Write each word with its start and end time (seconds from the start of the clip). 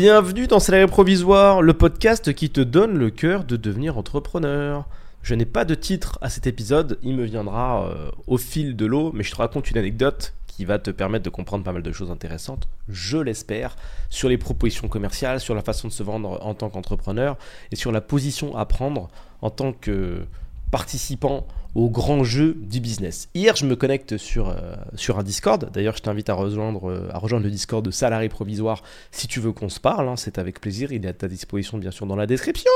Bienvenue 0.00 0.46
dans 0.46 0.60
Salarié 0.60 0.86
Provisoire, 0.86 1.60
le 1.60 1.74
podcast 1.74 2.32
qui 2.32 2.50
te 2.50 2.60
donne 2.60 2.96
le 2.96 3.10
cœur 3.10 3.42
de 3.42 3.56
devenir 3.56 3.98
entrepreneur. 3.98 4.86
Je 5.24 5.34
n'ai 5.34 5.44
pas 5.44 5.64
de 5.64 5.74
titre 5.74 6.20
à 6.22 6.30
cet 6.30 6.46
épisode, 6.46 7.00
il 7.02 7.16
me 7.16 7.24
viendra 7.24 7.88
euh, 7.88 8.08
au 8.28 8.38
fil 8.38 8.76
de 8.76 8.86
l'eau, 8.86 9.10
mais 9.12 9.24
je 9.24 9.32
te 9.32 9.36
raconte 9.38 9.72
une 9.72 9.76
anecdote 9.76 10.34
qui 10.46 10.64
va 10.64 10.78
te 10.78 10.92
permettre 10.92 11.24
de 11.24 11.30
comprendre 11.30 11.64
pas 11.64 11.72
mal 11.72 11.82
de 11.82 11.90
choses 11.90 12.12
intéressantes, 12.12 12.68
je 12.88 13.18
l'espère, 13.18 13.74
sur 14.08 14.28
les 14.28 14.38
propositions 14.38 14.86
commerciales, 14.86 15.40
sur 15.40 15.56
la 15.56 15.62
façon 15.62 15.88
de 15.88 15.92
se 15.92 16.04
vendre 16.04 16.38
en 16.46 16.54
tant 16.54 16.70
qu'entrepreneur 16.70 17.36
et 17.72 17.76
sur 17.76 17.90
la 17.90 18.00
position 18.00 18.56
à 18.56 18.66
prendre 18.66 19.08
en 19.42 19.50
tant 19.50 19.72
que 19.72 20.26
participant 20.70 21.44
au 21.74 21.90
grand 21.90 22.24
jeu 22.24 22.56
du 22.58 22.80
business. 22.80 23.28
Hier, 23.34 23.54
je 23.56 23.66
me 23.66 23.76
connecte 23.76 24.16
sur, 24.16 24.48
euh, 24.48 24.74
sur 24.94 25.18
un 25.18 25.22
Discord. 25.22 25.70
D'ailleurs, 25.72 25.96
je 25.96 26.02
t'invite 26.02 26.28
à 26.28 26.34
rejoindre, 26.34 26.90
euh, 26.90 27.08
à 27.12 27.18
rejoindre 27.18 27.44
le 27.44 27.50
Discord 27.50 27.84
de 27.84 27.90
Salarié 27.90 28.28
Provisoire 28.28 28.82
si 29.10 29.28
tu 29.28 29.40
veux 29.40 29.52
qu'on 29.52 29.68
se 29.68 29.80
parle. 29.80 30.08
Hein. 30.08 30.16
c'est 30.16 30.38
avec 30.38 30.60
plaisir. 30.60 30.92
Il 30.92 31.04
est 31.04 31.08
à 31.08 31.12
ta 31.12 31.28
disposition, 31.28 31.78
bien 31.78 31.90
sûr, 31.90 32.06
dans 32.06 32.16
la 32.16 32.26
description. 32.26 32.72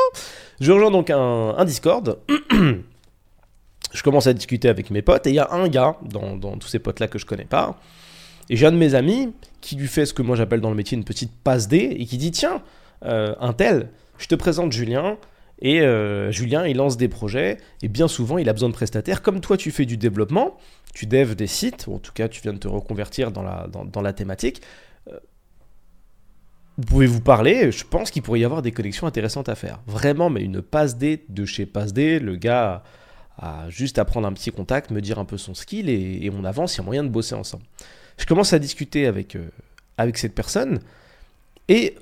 Je 0.60 0.70
rejoins 0.73 0.91
donc 0.91 1.10
un, 1.10 1.64
Discord. 1.64 2.19
je 3.92 4.02
commence 4.02 4.27
à 4.27 4.33
discuter 4.33 4.69
avec 4.69 4.91
mes 4.91 5.02
potes 5.02 5.27
et 5.27 5.30
il 5.30 5.36
y 5.36 5.41
a 5.41 5.52
un 5.52 5.69
gars 5.69 5.97
dans, 6.02 6.36
dans 6.36 6.56
tous 6.56 6.69
ces 6.69 6.78
potes-là 6.78 7.09
que 7.09 7.19
je 7.19 7.27
connais 7.27 7.45
pas. 7.45 7.78
Et 8.50 8.56
j'ai 8.56 8.66
un 8.66 8.72
de 8.72 8.77
mes 8.77 8.95
amis 8.95 9.33
qui 9.61 9.77
lui 9.77 9.88
fait 9.88 10.06
ce 10.06 10.12
que 10.12 10.22
moi 10.22 10.36
j'appelle 10.36 10.61
dans 10.61 10.70
le 10.70 10.77
métier 10.77 10.97
une 10.97 11.05
petite 11.05 11.33
passe 11.42 11.69
D 11.69 11.97
et 11.98 12.05
qui 12.05 12.19
dit 12.19 12.30
Tiens, 12.30 12.62
euh, 13.05 13.34
un 13.41 13.52
tel, 13.52 13.88
je 14.19 14.27
te 14.27 14.34
présente 14.34 14.72
Julien. 14.72 15.16
Et 15.64 15.80
euh, 15.80 16.32
Julien, 16.32 16.66
il 16.66 16.77
lance 16.77 16.96
des 16.96 17.08
projets 17.08 17.56
et 17.82 17.88
bien 17.88 18.08
souvent, 18.08 18.36
il 18.36 18.48
a 18.48 18.52
besoin 18.52 18.68
de 18.68 18.74
prestataires. 18.74 19.22
Comme 19.22 19.41
toi, 19.41 19.56
tu 19.56 19.70
fais 19.70 19.86
du 19.86 19.96
développement, 19.96 20.58
tu 20.92 21.06
devs 21.06 21.36
des 21.36 21.46
sites, 21.46 21.86
ou 21.86 21.94
en 21.94 21.98
tout 21.98 22.12
cas, 22.12 22.28
tu 22.28 22.42
viens 22.42 22.52
de 22.52 22.58
te 22.58 22.66
reconvertir 22.66 23.30
dans 23.30 23.44
la, 23.44 23.68
dans, 23.68 24.02
la 24.02 24.12
thématique. 24.12 24.60
Euh, 25.08 25.20
vous 26.78 26.84
pouvez 26.84 27.06
vous 27.06 27.20
parler, 27.20 27.70
je 27.70 27.84
pense 27.84 28.10
qu'il 28.10 28.22
pourrait 28.22 28.40
y 28.40 28.44
avoir 28.44 28.60
des 28.60 28.72
connexions 28.72 29.06
intéressantes 29.06 29.48
à 29.48 29.55
faire. 29.55 29.80
Vraiment, 29.86 30.30
mais 30.30 30.42
une 30.42 30.62
passe 30.62 30.98
D 30.98 31.24
de 31.28 31.44
chez 31.44 31.64
passe 31.64 31.92
D, 31.92 32.18
le 32.18 32.34
gars 32.34 32.83
a 33.38 33.70
juste 33.70 34.00
à 34.00 34.05
prendre 34.05 34.27
un 34.27 34.33
petit 34.33 34.50
contact, 34.50 34.90
me 34.90 35.00
dire 35.00 35.20
un 35.20 35.24
peu 35.24 35.38
son 35.38 35.55
skill 35.55 35.88
et, 35.88 36.28
on 36.36 36.44
avance, 36.44 36.74
il 36.74 36.78
y 36.78 36.80
a 36.80 36.84
moyen 36.84 37.05
de 37.05 37.08
bosser 37.08 37.36
ensemble. 37.36 37.62
Je 38.18 38.27
commence 38.27 38.52
à 38.52 38.58
discuter 38.58 39.06
avec, 39.06 39.36
euh, 39.36 39.48
avec 39.96 40.18
cette 40.18 40.34
personne 40.34 40.80
et 41.68 41.94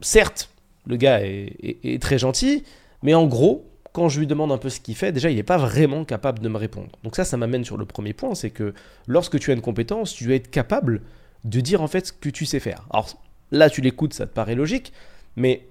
certes, 0.00 0.48
le 0.86 0.96
gars 0.96 1.20
est 1.22 2.02
très 2.02 2.18
gentil, 2.18 2.64
mais 3.04 3.14
en 3.14 3.26
gros, 3.26 3.70
quand 3.92 4.08
je 4.08 4.18
lui 4.18 4.26
demande 4.26 4.50
un 4.50 4.58
peu 4.58 4.70
ce 4.70 4.80
qu'il 4.80 4.96
fait, 4.96 5.12
déjà, 5.12 5.30
il 5.30 5.36
n'est 5.36 5.44
pas 5.44 5.58
vraiment 5.58 6.04
capable 6.04 6.40
de 6.40 6.48
me 6.48 6.58
répondre. 6.58 6.88
Donc 7.04 7.14
ça, 7.14 7.24
ça 7.24 7.36
m'amène 7.36 7.64
sur 7.64 7.76
le 7.76 7.84
premier 7.84 8.12
point, 8.12 8.34
c'est 8.34 8.50
que 8.50 8.74
lorsque 9.06 9.38
tu 9.38 9.52
as 9.52 9.54
une 9.54 9.60
compétence, 9.60 10.12
tu 10.12 10.24
dois 10.24 10.34
être 10.34 10.50
capable 10.50 11.02
de 11.44 11.60
dire 11.60 11.80
en 11.80 11.86
fait 11.86 12.06
ce 12.06 12.12
que 12.12 12.30
tu 12.30 12.46
sais 12.46 12.58
faire. 12.58 12.86
Alors 12.90 13.08
là, 13.52 13.70
tu 13.70 13.82
l'écoutes, 13.82 14.14
ça 14.14 14.26
te 14.26 14.32
paraît 14.32 14.56
logique, 14.56 14.92
mais 15.36 15.68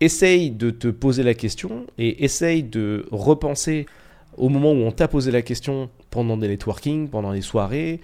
essaye 0.00 0.50
de 0.50 0.70
te 0.70 0.88
poser 0.88 1.22
la 1.22 1.34
question 1.34 1.86
et 1.98 2.24
essaye 2.24 2.62
de 2.64 3.06
repenser 3.12 3.86
au 4.36 4.48
moment 4.48 4.72
où 4.72 4.76
on 4.76 4.90
t'a 4.90 5.06
posé 5.06 5.30
la 5.30 5.42
question 5.42 5.90
pendant 6.10 6.36
des 6.36 6.48
networking, 6.48 7.08
pendant 7.10 7.32
des 7.32 7.42
soirées, 7.42 8.00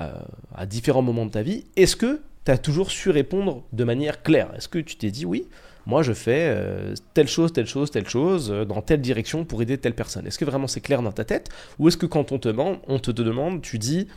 euh, 0.00 0.12
à 0.54 0.64
différents 0.64 1.02
moments 1.02 1.26
de 1.26 1.32
ta 1.32 1.42
vie, 1.42 1.64
est-ce 1.76 1.96
que 1.96 2.22
tu 2.44 2.52
as 2.52 2.58
toujours 2.58 2.90
su 2.92 3.10
répondre 3.10 3.64
de 3.72 3.84
manière 3.84 4.22
claire? 4.22 4.54
Est-ce 4.56 4.68
que 4.68 4.78
tu 4.78 4.96
t'es 4.96 5.10
dit 5.10 5.26
oui 5.26 5.48
moi 5.86 6.02
je 6.02 6.12
fais 6.12 6.52
euh, 6.54 6.94
telle 7.14 7.28
chose, 7.28 7.52
telle 7.52 7.66
chose, 7.66 7.90
telle 7.90 8.08
chose, 8.08 8.50
euh, 8.50 8.64
dans 8.64 8.82
telle 8.82 9.00
direction 9.00 9.44
pour 9.44 9.62
aider 9.62 9.78
telle 9.78 9.94
personne. 9.94 10.26
Est-ce 10.26 10.38
que 10.38 10.44
vraiment 10.44 10.66
c'est 10.66 10.80
clair 10.80 11.02
dans 11.02 11.12
ta 11.12 11.24
tête 11.24 11.48
Ou 11.78 11.88
est-ce 11.88 11.96
que 11.96 12.06
quand 12.06 12.32
on 12.32 12.38
te 12.38 12.48
demande, 12.48 13.62
tu 13.62 13.78
dis 13.78 14.08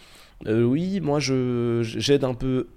euh, 0.47 0.63
oui, 0.63 1.00
moi 1.00 1.19
je 1.19 1.81
j'aide 1.84 2.24
un 2.24 2.34
peu 2.34 2.68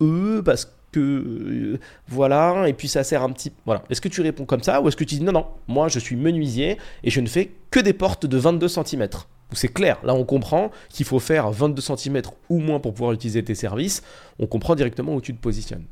eux 0.00 0.42
parce 0.44 0.72
que 0.92 1.78
voilà, 2.06 2.68
et 2.68 2.72
puis 2.72 2.86
ça 2.86 3.02
sert 3.02 3.22
un 3.22 3.30
petit. 3.30 3.52
Voilà. 3.66 3.82
Est-ce 3.90 4.00
que 4.00 4.08
tu 4.08 4.20
réponds 4.20 4.44
comme 4.44 4.62
ça 4.62 4.80
ou 4.80 4.88
est-ce 4.88 4.96
que 4.96 5.04
tu 5.04 5.16
dis 5.16 5.22
non, 5.22 5.32
non, 5.32 5.46
moi 5.66 5.88
je 5.88 5.98
suis 5.98 6.16
menuisier 6.16 6.78
et 7.02 7.10
je 7.10 7.20
ne 7.20 7.26
fais 7.26 7.50
que 7.70 7.80
des 7.80 7.92
portes 7.92 8.26
de 8.26 8.38
22 8.38 8.68
cm 8.68 9.08
c'est 9.52 9.68
clair, 9.68 9.98
là 10.04 10.14
on 10.14 10.24
comprend 10.24 10.70
qu'il 10.88 11.06
faut 11.06 11.20
faire 11.20 11.50
22 11.50 11.80
cm 11.80 12.22
ou 12.48 12.58
moins 12.58 12.80
pour 12.80 12.94
pouvoir 12.94 13.12
utiliser 13.12 13.42
tes 13.44 13.54
services, 13.54 14.02
on 14.38 14.46
comprend 14.46 14.74
directement 14.74 15.14
où 15.14 15.20
tu 15.20 15.34
te 15.34 15.40
positionnes. 15.40 15.84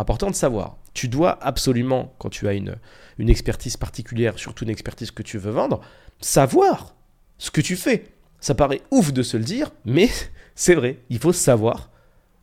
Important 0.00 0.30
de 0.30 0.34
savoir. 0.34 0.78
Tu 0.94 1.08
dois 1.08 1.38
absolument, 1.44 2.14
quand 2.18 2.30
tu 2.30 2.48
as 2.48 2.54
une, 2.54 2.76
une 3.18 3.28
expertise 3.28 3.76
particulière, 3.76 4.38
surtout 4.38 4.64
une 4.64 4.70
expertise 4.70 5.10
que 5.10 5.22
tu 5.22 5.36
veux 5.36 5.50
vendre, 5.50 5.82
savoir 6.22 6.94
ce 7.36 7.50
que 7.50 7.60
tu 7.60 7.76
fais. 7.76 8.04
Ça 8.40 8.54
paraît 8.54 8.80
ouf 8.90 9.12
de 9.12 9.22
se 9.22 9.36
le 9.36 9.44
dire, 9.44 9.72
mais 9.84 10.08
c'est 10.54 10.74
vrai. 10.74 11.00
Il 11.10 11.18
faut 11.18 11.34
savoir 11.34 11.90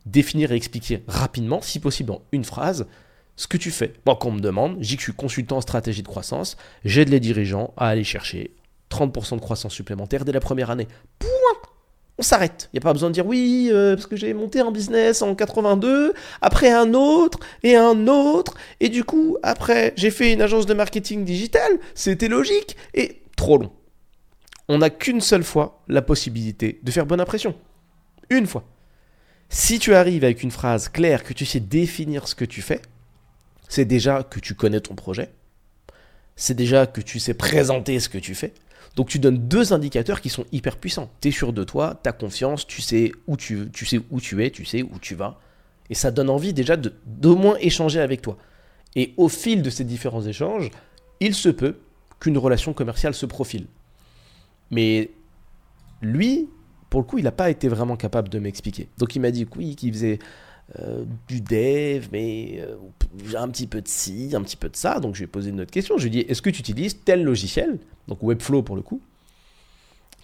définir 0.06 0.52
et 0.52 0.54
expliquer 0.54 1.02
rapidement, 1.08 1.60
si 1.60 1.80
possible 1.80 2.12
en 2.12 2.22
une 2.30 2.44
phrase, 2.44 2.86
ce 3.34 3.48
que 3.48 3.56
tu 3.56 3.72
fais. 3.72 3.92
Quand 4.06 4.24
on 4.24 4.30
me 4.30 4.40
demande, 4.40 4.76
je 4.80 4.90
dis 4.90 4.94
que 4.94 5.00
je 5.00 5.06
suis 5.06 5.12
consultant 5.12 5.56
en 5.56 5.60
stratégie 5.60 6.04
de 6.04 6.08
croissance, 6.08 6.56
j'aide 6.84 7.08
les 7.08 7.18
dirigeants 7.18 7.74
à 7.76 7.88
aller 7.88 8.04
chercher 8.04 8.52
30% 8.92 9.34
de 9.34 9.40
croissance 9.40 9.74
supplémentaire 9.74 10.24
dès 10.24 10.32
la 10.32 10.40
première 10.40 10.70
année. 10.70 10.86
On 12.18 12.22
s'arrête. 12.22 12.68
Il 12.72 12.76
n'y 12.76 12.78
a 12.78 12.82
pas 12.82 12.92
besoin 12.92 13.10
de 13.10 13.14
dire 13.14 13.26
oui, 13.26 13.70
euh, 13.72 13.94
parce 13.94 14.06
que 14.06 14.16
j'ai 14.16 14.34
monté 14.34 14.60
un 14.60 14.72
business 14.72 15.22
en 15.22 15.34
82, 15.34 16.14
après 16.40 16.70
un 16.70 16.92
autre, 16.94 17.38
et 17.62 17.76
un 17.76 18.08
autre, 18.08 18.54
et 18.80 18.88
du 18.88 19.04
coup, 19.04 19.38
après, 19.42 19.92
j'ai 19.96 20.10
fait 20.10 20.32
une 20.32 20.42
agence 20.42 20.66
de 20.66 20.74
marketing 20.74 21.24
digital, 21.24 21.78
c'était 21.94 22.28
logique, 22.28 22.76
et 22.94 23.22
trop 23.36 23.58
long. 23.58 23.70
On 24.68 24.78
n'a 24.78 24.90
qu'une 24.90 25.20
seule 25.20 25.44
fois 25.44 25.82
la 25.88 26.02
possibilité 26.02 26.80
de 26.82 26.90
faire 26.90 27.06
bonne 27.06 27.20
impression. 27.20 27.54
Une 28.30 28.46
fois. 28.46 28.64
Si 29.48 29.78
tu 29.78 29.94
arrives 29.94 30.24
avec 30.24 30.42
une 30.42 30.50
phrase 30.50 30.88
claire, 30.88 31.24
que 31.24 31.32
tu 31.32 31.46
sais 31.46 31.60
définir 31.60 32.28
ce 32.28 32.34
que 32.34 32.44
tu 32.44 32.60
fais, 32.60 32.82
c'est 33.68 33.86
déjà 33.86 34.22
que 34.22 34.40
tu 34.40 34.54
connais 34.54 34.80
ton 34.80 34.94
projet, 34.94 35.30
c'est 36.36 36.54
déjà 36.54 36.86
que 36.86 37.00
tu 37.00 37.18
sais 37.18 37.34
présenter 37.34 37.98
ce 38.00 38.08
que 38.08 38.18
tu 38.18 38.34
fais, 38.34 38.52
donc 38.96 39.08
tu 39.08 39.18
donnes 39.18 39.48
deux 39.48 39.72
indicateurs 39.72 40.20
qui 40.20 40.28
sont 40.28 40.44
hyper 40.52 40.76
puissants. 40.76 41.10
Tu 41.20 41.28
es 41.28 41.30
sûr 41.30 41.52
de 41.52 41.64
toi, 41.64 42.00
tu 42.02 42.08
as 42.08 42.12
confiance, 42.12 42.66
tu 42.66 42.82
sais, 42.82 43.12
où 43.26 43.36
tu, 43.36 43.68
tu 43.72 43.86
sais 43.86 44.00
où 44.10 44.20
tu 44.20 44.44
es, 44.44 44.50
tu 44.50 44.64
sais 44.64 44.82
où 44.82 44.98
tu 45.00 45.14
vas. 45.14 45.38
Et 45.90 45.94
ça 45.94 46.10
donne 46.10 46.30
envie 46.30 46.52
déjà 46.52 46.76
d'au 46.76 47.36
moins 47.36 47.56
échanger 47.60 48.00
avec 48.00 48.22
toi. 48.22 48.36
Et 48.96 49.14
au 49.16 49.28
fil 49.28 49.62
de 49.62 49.70
ces 49.70 49.84
différents 49.84 50.22
échanges, 50.22 50.70
il 51.20 51.34
se 51.34 51.48
peut 51.48 51.76
qu'une 52.20 52.38
relation 52.38 52.72
commerciale 52.72 53.14
se 53.14 53.26
profile. 53.26 53.66
Mais 54.70 55.10
lui, 56.02 56.48
pour 56.90 57.00
le 57.00 57.06
coup, 57.06 57.18
il 57.18 57.24
n'a 57.24 57.32
pas 57.32 57.50
été 57.50 57.68
vraiment 57.68 57.96
capable 57.96 58.28
de 58.28 58.38
m'expliquer. 58.38 58.88
Donc 58.98 59.14
il 59.14 59.20
m'a 59.20 59.30
dit 59.30 59.46
oui, 59.56 59.76
qu'il 59.76 59.92
faisait 59.92 60.18
euh, 60.78 61.04
du 61.28 61.40
dev, 61.40 62.08
mais 62.12 62.60
euh, 62.60 62.76
un 63.34 63.48
petit 63.48 63.66
peu 63.66 63.80
de 63.80 63.88
ci, 63.88 64.32
un 64.34 64.42
petit 64.42 64.56
peu 64.56 64.68
de 64.68 64.76
ça. 64.76 65.00
Donc 65.00 65.14
je 65.14 65.20
lui 65.20 65.24
ai 65.24 65.28
posé 65.28 65.48
une 65.48 65.62
autre 65.62 65.70
question. 65.70 65.96
Je 65.96 66.06
lui 66.06 66.18
ai 66.18 66.24
dit, 66.24 66.30
est-ce 66.30 66.42
que 66.42 66.50
tu 66.50 66.60
utilises 66.60 66.98
tel 67.04 67.24
logiciel, 67.24 67.78
donc 68.06 68.22
Webflow 68.22 68.62
pour 68.62 68.76
le 68.76 68.82
coup, 68.82 69.00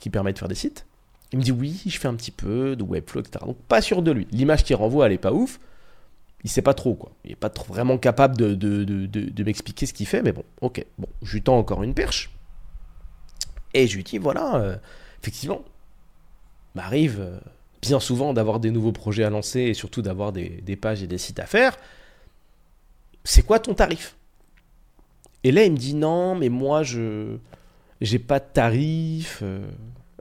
qui 0.00 0.10
permet 0.10 0.34
de 0.34 0.38
faire 0.38 0.48
des 0.48 0.54
sites? 0.54 0.84
Il 1.32 1.38
me 1.38 1.42
dit, 1.42 1.52
oui, 1.52 1.80
je 1.86 1.98
fais 1.98 2.08
un 2.08 2.14
petit 2.14 2.30
peu 2.30 2.76
de 2.76 2.82
Webflow, 2.82 3.22
etc. 3.22 3.44
Donc 3.46 3.56
pas 3.56 3.80
sûr 3.80 4.02
de 4.02 4.10
lui. 4.10 4.26
L'image 4.32 4.64
qu'il 4.64 4.76
renvoie, 4.76 5.06
elle 5.06 5.12
est 5.12 5.18
pas 5.18 5.32
ouf. 5.32 5.58
Il 6.44 6.50
sait 6.50 6.62
pas 6.62 6.74
trop, 6.74 6.94
quoi. 6.94 7.10
Il 7.24 7.32
est 7.32 7.36
pas 7.36 7.50
vraiment 7.66 7.96
capable 7.96 8.36
de, 8.36 9.42
m'expliquer 9.42 9.86
ce 9.86 9.94
qu'il 9.94 10.06
fait, 10.06 10.22
mais 10.22 10.32
bon, 10.32 10.44
ok. 10.60 10.84
Bon, 10.98 11.08
je 11.22 11.32
lui 11.32 11.42
tends 11.42 11.56
encore 11.56 11.82
une 11.82 11.94
perche. 11.94 12.30
Et 13.72 13.86
je 13.86 13.96
lui 13.96 14.04
dis, 14.04 14.18
voilà, 14.18 14.56
euh, 14.56 14.76
effectivement, 15.22 15.64
m'arrive 16.74 17.40
bien 17.86 18.00
souvent 18.00 18.32
d'avoir 18.32 18.60
des 18.60 18.70
nouveaux 18.70 18.92
projets 18.92 19.24
à 19.24 19.30
lancer 19.30 19.60
et 19.60 19.74
surtout 19.74 20.02
d'avoir 20.02 20.32
des, 20.32 20.76
pages 20.80 21.02
et 21.02 21.06
des 21.06 21.18
sites 21.18 21.38
à 21.38 21.46
faire. 21.46 21.76
C'est 23.24 23.42
quoi 23.42 23.58
ton 23.58 23.74
tarif? 23.74 24.16
Et 25.44 25.52
là, 25.52 25.64
il 25.64 25.72
me 25.72 25.76
dit 25.76 25.94
non, 25.94 26.34
mais 26.34 26.48
moi, 26.48 26.82
je 26.82 27.36
j'ai 28.00 28.18
pas 28.18 28.40
de 28.40 28.46
tarif, 28.52 29.40
euh, 29.42 29.66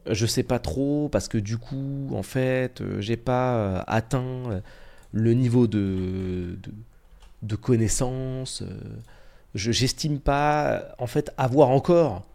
je 0.09 0.25
sais 0.25 0.43
pas 0.43 0.59
trop 0.59 1.09
parce 1.09 1.27
que 1.27 1.37
du 1.37 1.57
coup, 1.57 2.09
en 2.13 2.23
fait, 2.23 2.81
euh, 2.81 2.99
j'ai 2.99 3.17
pas 3.17 3.55
euh, 3.55 3.83
atteint 3.87 4.61
le 5.11 5.33
niveau 5.33 5.67
de, 5.67 6.57
de, 7.41 7.55
connaissance. 7.55 8.63
je 9.55 9.71
j'estime 9.71 10.19
pas, 10.19 10.95
en 10.99 11.07
fait, 11.07 11.31
avoir 11.37 11.69
encore 11.69 12.25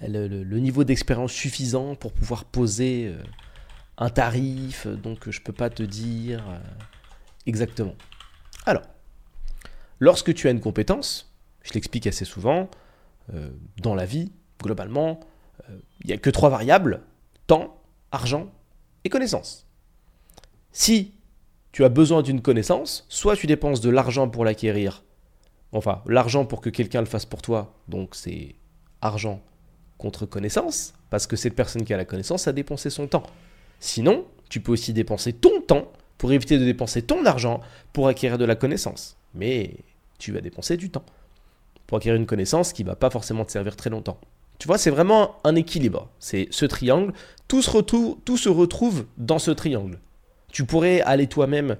le, 0.00 0.28
le 0.28 0.58
niveau 0.60 0.84
d'expérience 0.84 1.32
suffisant 1.32 1.94
pour 1.96 2.12
pouvoir 2.12 2.44
poser 2.44 3.12
un 3.98 4.10
tarif, 4.10 4.86
donc 4.86 5.30
je 5.30 5.38
ne 5.38 5.44
peux 5.44 5.52
pas 5.52 5.70
te 5.70 5.82
dire 5.82 6.44
euh, 6.48 6.58
exactement. 7.46 7.94
Alors, 8.66 8.82
lorsque 10.00 10.34
tu 10.34 10.48
as 10.48 10.50
une 10.50 10.60
compétence, 10.60 11.32
je 11.62 11.72
l'explique 11.72 12.06
assez 12.06 12.24
souvent, 12.24 12.68
euh, 13.34 13.50
dans 13.78 13.94
la 13.94 14.04
vie, 14.04 14.32
globalement, 14.62 15.20
euh, 15.68 15.78
il 16.00 16.08
n'y 16.08 16.12
a 16.12 16.18
que 16.18 16.30
trois 16.30 16.50
variables, 16.50 17.02
temps, 17.46 17.80
argent 18.12 18.50
et 19.04 19.08
connaissance. 19.08 19.66
Si 20.72 21.14
tu 21.72 21.84
as 21.84 21.88
besoin 21.88 22.22
d'une 22.22 22.42
connaissance, 22.42 23.06
soit 23.08 23.36
tu 23.36 23.46
dépenses 23.46 23.80
de 23.80 23.90
l'argent 23.90 24.28
pour 24.28 24.44
l'acquérir, 24.44 25.04
enfin 25.72 26.02
l'argent 26.06 26.44
pour 26.44 26.60
que 26.60 26.70
quelqu'un 26.70 27.00
le 27.00 27.06
fasse 27.06 27.26
pour 27.26 27.42
toi, 27.42 27.74
donc 27.88 28.14
c'est 28.14 28.54
argent 29.00 29.42
contre 29.98 30.26
connaissance, 30.26 30.94
parce 31.10 31.26
que 31.26 31.36
cette 31.36 31.54
personne 31.54 31.84
qui 31.84 31.94
a 31.94 31.96
la 31.96 32.04
connaissance 32.04 32.46
a 32.46 32.52
dépensé 32.52 32.90
son 32.90 33.06
temps. 33.06 33.24
Sinon, 33.80 34.24
tu 34.48 34.60
peux 34.60 34.72
aussi 34.72 34.92
dépenser 34.92 35.32
ton 35.32 35.60
temps 35.60 35.92
pour 36.18 36.32
éviter 36.32 36.58
de 36.58 36.64
dépenser 36.64 37.02
ton 37.02 37.24
argent 37.24 37.60
pour 37.92 38.08
acquérir 38.08 38.38
de 38.38 38.44
la 38.44 38.54
connaissance. 38.54 39.16
Mais 39.34 39.74
tu 40.18 40.32
vas 40.32 40.40
dépenser 40.40 40.76
du 40.76 40.90
temps 40.90 41.04
pour 41.86 41.98
acquérir 41.98 42.18
une 42.18 42.26
connaissance 42.26 42.72
qui 42.72 42.82
va 42.82 42.96
pas 42.96 43.10
forcément 43.10 43.44
te 43.44 43.52
servir 43.52 43.76
très 43.76 43.90
longtemps. 43.90 44.18
Tu 44.58 44.66
vois, 44.66 44.78
c'est 44.78 44.90
vraiment 44.90 45.36
un 45.44 45.54
équilibre. 45.54 46.08
C'est 46.18 46.48
ce 46.50 46.64
triangle. 46.64 47.12
Tout 47.48 47.62
se, 47.62 47.70
retrouve, 47.70 48.18
tout 48.24 48.36
se 48.36 48.48
retrouve 48.48 49.04
dans 49.18 49.38
ce 49.38 49.50
triangle. 49.50 49.98
Tu 50.50 50.64
pourrais 50.64 51.00
aller 51.02 51.26
toi-même 51.26 51.76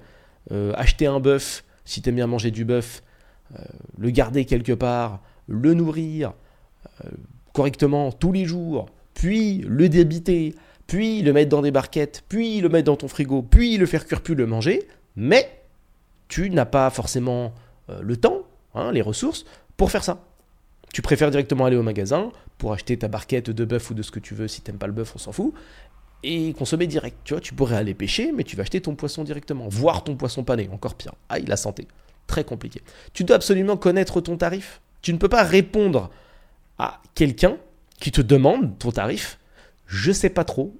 euh, 0.51 0.71
acheter 0.75 1.07
un 1.07 1.19
bœuf, 1.19 1.63
si 1.83 2.01
tu 2.01 2.09
aimes 2.09 2.15
bien 2.15 2.27
manger 2.27 2.51
du 2.51 2.63
bœuf, 2.63 3.03
euh, 3.55 3.63
le 3.97 4.09
garder 4.11 4.45
quelque 4.45 4.73
part, 4.73 5.21
le 5.47 5.73
nourrir 5.73 6.33
euh, 7.03 7.09
correctement 7.53 8.11
tous 8.11 8.31
les 8.31 8.45
jours, 8.45 8.87
puis 9.13 9.57
le 9.67 9.89
débiter, 9.89 10.53
puis 10.87 11.21
le 11.21 11.33
mettre 11.33 11.49
dans 11.49 11.61
des 11.61 11.71
barquettes, 11.71 12.23
puis 12.27 12.61
le 12.61 12.69
mettre 12.69 12.85
dans 12.85 12.95
ton 12.95 13.07
frigo, 13.07 13.41
puis 13.41 13.77
le 13.77 13.85
faire 13.85 14.05
cuire, 14.05 14.21
puis 14.21 14.35
le 14.35 14.47
manger. 14.47 14.87
Mais 15.15 15.61
tu 16.27 16.49
n'as 16.49 16.65
pas 16.65 16.89
forcément 16.89 17.53
le 18.01 18.17
temps, 18.17 18.43
hein, 18.73 18.91
les 18.91 19.01
ressources, 19.01 19.45
pour 19.75 19.91
faire 19.91 20.03
ça. 20.03 20.23
Tu 20.93 21.01
préfères 21.01 21.29
directement 21.31 21.65
aller 21.65 21.75
au 21.75 21.83
magasin 21.83 22.31
pour 22.57 22.73
acheter 22.73 22.97
ta 22.97 23.07
barquette 23.07 23.49
de 23.49 23.65
bœuf 23.65 23.91
ou 23.91 23.93
de 23.93 24.01
ce 24.01 24.11
que 24.11 24.19
tu 24.19 24.33
veux. 24.33 24.47
Si 24.47 24.61
t'aimes 24.61 24.77
pas 24.77 24.87
le 24.87 24.93
bœuf, 24.93 25.13
on 25.15 25.19
s'en 25.19 25.31
fout. 25.31 25.53
Et 26.23 26.53
consommer 26.53 26.87
direct. 26.87 27.17
Tu 27.23 27.33
vois, 27.33 27.41
tu 27.41 27.53
pourrais 27.53 27.75
aller 27.75 27.93
pêcher, 27.93 28.31
mais 28.31 28.43
tu 28.43 28.55
vas 28.55 28.61
acheter 28.61 28.81
ton 28.81 28.95
poisson 28.95 29.23
directement. 29.23 29.67
Voir 29.67 30.03
ton 30.03 30.15
poisson 30.15 30.43
pané, 30.43 30.69
encore 30.71 30.95
pire. 30.95 31.13
Aïe, 31.29 31.45
la 31.45 31.57
santé. 31.57 31.87
Très 32.25 32.43
compliqué. 32.43 32.81
Tu 33.13 33.23
dois 33.23 33.35
absolument 33.35 33.77
connaître 33.77 34.19
ton 34.21 34.37
tarif. 34.37 34.81
Tu 35.01 35.13
ne 35.13 35.17
peux 35.17 35.29
pas 35.29 35.43
répondre 35.43 36.09
à 36.79 37.01
quelqu'un 37.13 37.57
qui 37.99 38.11
te 38.11 38.21
demande 38.21 38.77
ton 38.79 38.91
tarif. 38.91 39.39
Je 39.87 40.11
sais 40.11 40.29
pas 40.29 40.43
trop. 40.43 40.77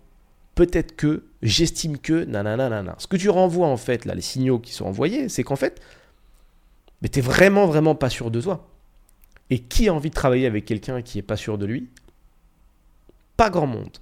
Peut-être 0.56 0.96
que, 0.96 1.26
j'estime 1.42 1.98
que, 1.98 2.26
nanana. 2.26 2.96
Ce 3.00 3.08
que 3.08 3.18
tu 3.18 3.30
renvoies 3.30 3.68
en 3.68 3.78
fait, 3.78 4.06
là, 4.06 4.14
les 4.14 4.22
signaux 4.22 4.60
qui 4.60 4.74
sont 4.74 4.86
envoyés, 4.86 5.30
c'est 5.30 5.44
qu'en 5.44 5.56
fait, 5.56 5.82
mais 7.02 7.10
t'es 7.10 7.22
vraiment, 7.22 7.68
vraiment 7.68 7.96
pas 7.96 8.10
sûr 8.10 8.32
de 8.32 8.42
toi. 8.42 8.68
Et 9.50 9.60
qui 9.60 9.88
a 9.88 9.94
envie 9.94 10.10
de 10.10 10.16
travailler 10.16 10.46
avec 10.46 10.66
quelqu'un 10.66 11.02
qui 11.02 11.18
n'est 11.18 11.24
pas 11.24 11.38
sûr 11.38 11.58
de 11.58 11.66
lui? 11.66 11.90
Pas 13.38 13.50
grand 13.50 13.68
monde. 13.68 13.98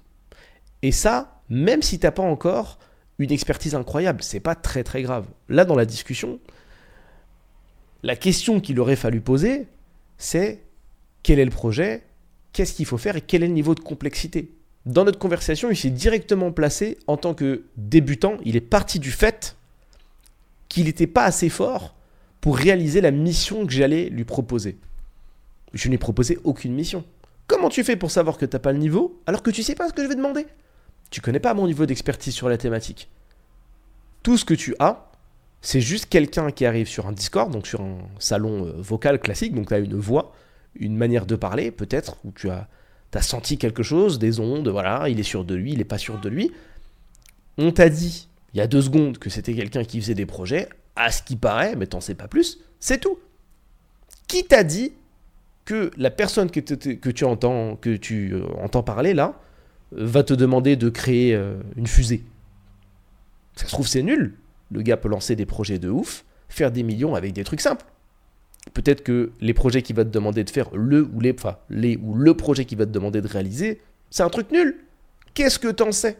Et 0.82 0.92
ça, 0.92 1.40
même 1.48 1.82
si 1.82 1.98
tu 1.98 2.06
n'as 2.06 2.12
pas 2.12 2.22
encore 2.22 2.78
une 3.18 3.30
expertise 3.30 3.74
incroyable, 3.74 4.22
c'est 4.22 4.40
pas 4.40 4.54
très 4.54 4.82
très 4.82 5.02
grave. 5.02 5.26
Là, 5.48 5.64
dans 5.64 5.76
la 5.76 5.84
discussion, 5.84 6.40
la 8.02 8.16
question 8.16 8.60
qu'il 8.60 8.80
aurait 8.80 8.96
fallu 8.96 9.20
poser, 9.20 9.68
c'est 10.18 10.62
quel 11.22 11.38
est 11.38 11.44
le 11.44 11.50
projet, 11.50 12.04
qu'est-ce 12.52 12.72
qu'il 12.72 12.86
faut 12.86 12.98
faire? 12.98 13.16
Et 13.16 13.20
quel 13.20 13.42
est 13.42 13.48
le 13.48 13.52
niveau 13.52 13.74
de 13.74 13.80
complexité? 13.80 14.50
Dans 14.86 15.04
notre 15.04 15.18
conversation, 15.18 15.68
il 15.70 15.76
s'est 15.76 15.90
directement 15.90 16.52
placé 16.52 16.96
en 17.08 17.16
tant 17.16 17.34
que 17.34 17.64
débutant. 17.76 18.36
Il 18.44 18.54
est 18.54 18.60
parti 18.60 19.00
du 19.00 19.10
fait 19.10 19.56
qu'il 20.68 20.84
n'était 20.84 21.08
pas 21.08 21.24
assez 21.24 21.48
fort 21.48 21.96
pour 22.40 22.56
réaliser 22.56 23.00
la 23.00 23.10
mission 23.10 23.66
que 23.66 23.72
j'allais 23.72 24.08
lui 24.08 24.24
proposer. 24.24 24.78
Je 25.72 25.88
n'ai 25.88 25.98
proposé 25.98 26.38
aucune 26.44 26.72
mission. 26.72 27.04
Comment 27.48 27.68
tu 27.68 27.82
fais 27.82 27.96
pour 27.96 28.12
savoir 28.12 28.38
que 28.38 28.46
tu 28.46 28.54
n'as 28.54 28.60
pas 28.60 28.72
le 28.72 28.78
niveau 28.78 29.20
alors 29.26 29.42
que 29.42 29.50
tu 29.50 29.64
sais 29.64 29.74
pas 29.74 29.88
ce 29.88 29.92
que 29.92 30.04
je 30.04 30.08
vais 30.08 30.14
demander? 30.14 30.46
Tu 31.10 31.20
connais 31.20 31.40
pas 31.40 31.54
mon 31.54 31.66
niveau 31.66 31.84
d'expertise 31.84 32.34
sur 32.34 32.48
la 32.48 32.56
thématique. 32.56 33.08
Tout 34.22 34.36
ce 34.36 34.44
que 34.44 34.54
tu 34.54 34.76
as, 34.78 35.10
c'est 35.62 35.80
juste 35.80 36.06
quelqu'un 36.06 36.52
qui 36.52 36.64
arrive 36.64 36.86
sur 36.86 37.08
un 37.08 37.12
Discord, 37.12 37.52
donc 37.52 37.66
sur 37.66 37.80
un 37.80 37.98
salon 38.20 38.66
euh, 38.66 38.72
vocal 38.76 39.20
classique, 39.20 39.54
donc 39.54 39.68
tu 39.68 39.74
as 39.74 39.78
une 39.78 39.96
voix, 39.96 40.32
une 40.74 40.96
manière 40.96 41.26
de 41.26 41.34
parler, 41.34 41.70
peut-être, 41.70 42.18
où 42.24 42.30
tu 42.32 42.50
as, 42.50 42.68
as 43.14 43.22
senti 43.22 43.58
quelque 43.58 43.82
chose, 43.82 44.18
des 44.18 44.40
ondes, 44.40 44.68
voilà, 44.68 45.08
il 45.08 45.18
est 45.20 45.24
sûr 45.24 45.44
de 45.44 45.54
lui, 45.54 45.72
il 45.72 45.78
n'est 45.78 45.84
pas 45.84 45.98
sûr 45.98 46.18
de 46.20 46.28
lui. 46.28 46.52
On 47.58 47.72
t'a 47.72 47.88
dit, 47.88 48.28
il 48.52 48.58
y 48.58 48.60
a 48.60 48.66
deux 48.66 48.82
secondes, 48.82 49.18
que 49.18 49.30
c'était 49.30 49.54
quelqu'un 49.54 49.84
qui 49.84 50.00
faisait 50.00 50.14
des 50.14 50.26
projets, 50.26 50.68
à 50.96 51.10
ce 51.10 51.22
qui 51.22 51.36
paraît, 51.36 51.76
mais 51.76 51.86
t'en 51.86 52.00
sais 52.00 52.14
pas 52.14 52.28
plus, 52.28 52.58
c'est 52.80 53.00
tout. 53.00 53.18
Qui 54.28 54.44
t'a 54.44 54.64
dit 54.64 54.92
que 55.64 55.90
la 55.96 56.10
personne 56.10 56.50
que, 56.50 56.60
que 56.60 57.10
tu, 57.10 57.24
entends, 57.24 57.76
que 57.76 57.96
tu 57.96 58.32
euh, 58.32 58.46
entends 58.62 58.82
parler 58.82 59.14
là 59.14 59.40
euh, 59.94 60.06
va 60.06 60.22
te 60.22 60.34
demander 60.34 60.76
de 60.76 60.88
créer 60.88 61.34
euh, 61.34 61.56
une 61.76 61.86
fusée? 61.86 62.24
Ça 63.56 63.66
se 63.66 63.72
trouve, 63.72 63.88
c'est 63.88 64.02
nul. 64.02 64.34
Le 64.70 64.82
gars 64.82 64.96
peut 64.96 65.08
lancer 65.08 65.36
des 65.36 65.46
projets 65.46 65.78
de 65.78 65.88
ouf, 65.88 66.24
faire 66.48 66.70
des 66.70 66.82
millions 66.82 67.14
avec 67.14 67.32
des 67.32 67.44
trucs 67.44 67.60
simples. 67.60 67.86
Peut-être 68.74 69.02
que 69.02 69.32
les 69.40 69.54
projets 69.54 69.82
qu'il 69.82 69.96
va 69.96 70.04
te 70.04 70.10
demander 70.10 70.44
de 70.44 70.50
faire, 70.50 70.68
le 70.74 71.02
ou 71.02 71.20
les, 71.20 71.32
enfin, 71.32 71.58
les 71.70 71.96
ou 71.96 72.14
le 72.14 72.34
projet 72.34 72.64
qu'il 72.64 72.78
va 72.78 72.86
te 72.86 72.90
demander 72.90 73.20
de 73.20 73.28
réaliser, 73.28 73.80
c'est 74.10 74.22
un 74.22 74.28
truc 74.28 74.50
nul. 74.50 74.84
Qu'est-ce 75.34 75.58
que 75.58 75.68
t'en 75.68 75.92
sais? 75.92 76.18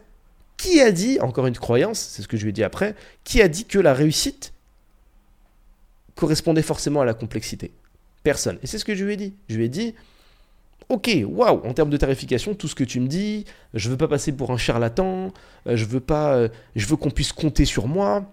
Qui 0.57 0.81
a 0.81 0.91
dit, 0.91 1.19
encore 1.19 1.47
une 1.47 1.57
croyance, 1.57 1.99
c'est 1.99 2.21
ce 2.21 2.27
que 2.27 2.37
je 2.37 2.43
lui 2.43 2.49
ai 2.49 2.53
dit 2.53 2.63
après, 2.63 2.95
qui 3.23 3.41
a 3.41 3.47
dit 3.47 3.65
que 3.65 3.79
la 3.79 3.93
réussite 3.93 4.53
correspondait 6.15 6.63
forcément 6.63 7.01
à 7.01 7.05
la 7.05 7.13
complexité? 7.13 7.71
Personne. 8.23 8.57
Et 8.63 8.67
c'est 8.67 8.79
ce 8.79 8.85
que 8.85 8.95
je 8.95 9.05
lui 9.05 9.13
ai 9.13 9.17
dit. 9.17 9.35
Je 9.49 9.55
lui 9.55 9.65
ai 9.65 9.69
dit, 9.69 9.93
ok, 10.89 11.09
waouh, 11.27 11.61
en 11.65 11.73
termes 11.73 11.89
de 11.89 11.97
tarification, 11.97 12.55
tout 12.55 12.67
ce 12.67 12.75
que 12.75 12.83
tu 12.83 12.99
me 12.99 13.07
dis, 13.07 13.45
je 13.73 13.89
veux 13.89 13.97
pas 13.97 14.07
passer 14.07 14.31
pour 14.31 14.51
un 14.51 14.57
charlatan, 14.57 15.31
euh, 15.67 15.75
je 15.75 15.85
veux 15.85 15.99
pas, 15.99 16.35
euh, 16.35 16.49
je 16.75 16.87
veux 16.87 16.95
qu'on 16.95 17.11
puisse 17.11 17.33
compter 17.33 17.65
sur 17.65 17.87
moi. 17.87 18.25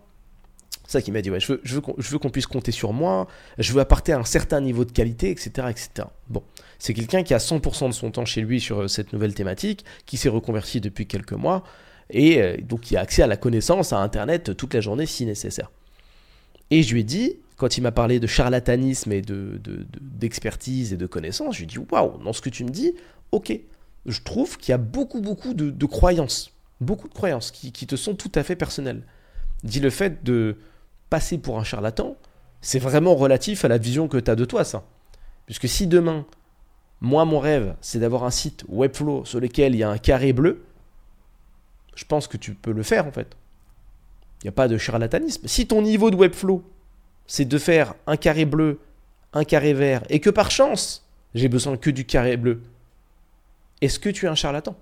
Ça 0.86 1.00
qu'il 1.00 1.12
m'a 1.12 1.22
dit, 1.22 1.31
ouais, 1.31 1.40
je 1.40 1.52
veux, 1.52 1.62
je 1.64 2.10
veux 2.10 2.19
qu'on 2.19 2.31
puisse 2.31 2.46
compter 2.46 2.72
sur 2.72 2.92
moi, 2.92 3.26
je 3.58 3.72
veux 3.72 3.81
apporter 3.81 4.12
un 4.12 4.25
certain 4.25 4.60
niveau 4.60 4.84
de 4.84 4.92
qualité, 4.92 5.31
etc. 5.31 5.69
etc. 5.70 6.08
Bon, 6.28 6.42
c'est 6.78 6.92
quelqu'un 6.92 7.22
qui 7.22 7.32
a 7.32 7.38
100% 7.38 7.88
de 7.88 7.92
son 7.92 8.10
temps 8.10 8.26
chez 8.26 8.42
lui 8.42 8.60
sur 8.60 8.82
euh, 8.82 8.88
cette 8.88 9.12
nouvelle 9.12 9.34
thématique, 9.34 9.84
qui 10.04 10.16
s'est 10.16 10.28
reconverti 10.28 10.81
depuis 10.81 11.06
quelques 11.06 11.32
mois, 11.32 11.64
et 12.10 12.58
donc 12.58 12.82
qui 12.82 12.98
a 12.98 13.00
accès 13.00 13.22
à 13.22 13.26
la 13.26 13.38
connaissance, 13.38 13.94
à 13.94 13.98
Internet 13.98 14.54
toute 14.56 14.75
la 14.75 14.82
journée 14.82 15.06
si 15.06 15.25
nécessaire. 15.25 15.70
Et 16.70 16.82
je 16.82 16.92
lui 16.92 17.00
ai 17.00 17.04
dit, 17.04 17.38
quand 17.56 17.78
il 17.78 17.82
m'a 17.82 17.92
parlé 17.92 18.20
de 18.20 18.26
charlatanisme 18.26 19.12
et 19.12 19.22
d'expertise 19.22 20.90
de, 20.90 20.94
et 20.94 20.98
de 20.98 21.06
connaissances, 21.06 21.54
je 21.54 21.60
lui 21.60 21.64
ai 21.64 21.69
dit 21.69 21.78
waouh, 21.78 22.22
dans 22.22 22.32
ce 22.32 22.40
que 22.40 22.50
tu 22.50 22.64
me 22.64 22.70
dis, 22.70 22.94
ok, 23.32 23.58
je 24.06 24.20
trouve 24.22 24.58
qu'il 24.58 24.72
y 24.72 24.75
a 24.75 24.78
beaucoup, 24.78 25.20
beaucoup 25.20 25.54
de, 25.54 25.87
croyances, 25.87 26.52
beaucoup 26.80 27.08
de 27.08 27.14
croyances 27.14 27.50
qui, 27.50 27.72
te 27.72 27.96
sont 27.96 28.14
tout 28.14 28.32
à 28.34 28.42
fait 28.42 28.56
personnelles. 28.56 29.02
Dis 29.62 29.80
le 29.80 29.90
fait 29.90 30.25
de 30.25 30.56
pour 31.43 31.58
un 31.58 31.64
charlatan, 31.64 32.16
c'est 32.61 32.78
vraiment 32.78 33.14
relatif 33.14 33.64
à 33.64 33.69
la 33.69 33.78
vision 33.78 34.08
que 34.08 34.19
tu 34.19 34.31
as 34.31 34.37
de 34.37 34.44
toi, 34.44 34.64
ça. 34.64 34.84
Puisque 35.47 35.68
si 35.68 35.87
demain, 35.87 36.26
moi, 37.00 37.25
mon 37.25 37.38
rêve, 37.38 37.76
c'est 37.80 37.99
d'avoir 37.99 38.25
un 38.25 38.30
site 38.30 38.64
Webflow 38.68 39.25
sur 39.25 39.40
lequel 39.40 39.75
il 39.75 39.78
y 39.78 39.83
a 39.83 39.90
un 39.90 39.99
carré 39.99 40.33
bleu, 40.33 40.64
je 41.94 42.04
pense 42.04 42.26
que 42.26 42.37
tu 42.37 42.54
peux 42.54 42.73
le 42.73 42.83
faire 42.83 43.06
en 43.06 43.12
fait. 43.12 43.37
Il 44.40 44.47
n'y 44.47 44.49
a 44.49 44.52
pas 44.52 44.68
de 44.68 44.78
charlatanisme. 44.78 45.47
Si 45.47 45.66
ton 45.66 45.83
niveau 45.83 46.11
de 46.11 46.16
Webflow, 46.16 46.62
c'est 47.26 47.44
de 47.44 47.59
faire 47.59 47.94
un 48.06 48.16
carré 48.16 48.44
bleu, 48.44 48.80
un 49.33 49.44
carré 49.44 49.75
vert, 49.75 50.02
et 50.09 50.21
que 50.21 50.30
par 50.30 50.50
chance, 50.50 51.06
j'ai 51.35 51.49
besoin 51.49 51.76
que 51.76 51.90
du 51.90 52.04
carré 52.04 52.37
bleu, 52.37 52.62
est-ce 53.80 53.99
que 53.99 54.09
tu 54.09 54.26
es 54.26 54.28
un 54.28 54.35
charlatan? 54.35 54.76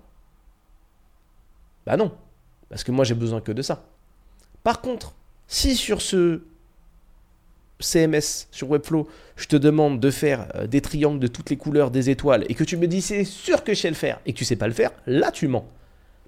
Bah 1.85 1.97
non, 1.97 2.11
parce 2.69 2.83
que 2.83 2.91
moi 2.91 3.03
j'ai 3.05 3.15
besoin 3.15 3.41
que 3.41 3.51
de 3.51 3.61
ça. 3.61 3.85
Par 4.63 4.81
contre, 4.81 5.13
si 5.53 5.75
sur 5.75 6.01
ce 6.01 6.41
CMS, 7.79 8.47
sur 8.49 8.71
Webflow, 8.71 9.07
je 9.35 9.45
te 9.45 9.55
demande 9.55 9.99
de 9.99 10.09
faire 10.09 10.47
euh, 10.55 10.65
des 10.65 10.81
triangles 10.81 11.19
de 11.19 11.27
toutes 11.27 11.51
les 11.51 11.57
couleurs, 11.57 11.91
des 11.91 12.09
étoiles, 12.09 12.43
et 12.49 12.55
que 12.55 12.63
tu 12.63 12.75
me 12.75 12.87
dis 12.87 13.03
c'est 13.03 13.23
sûr 13.23 13.63
que 13.63 13.75
je 13.75 13.81
sais 13.81 13.89
le 13.89 13.95
faire, 13.95 14.19
et 14.25 14.33
que 14.33 14.37
tu 14.39 14.45
sais 14.45 14.55
pas 14.55 14.65
le 14.65 14.73
faire, 14.73 14.89
là 15.05 15.29
tu 15.29 15.47
mens. 15.47 15.67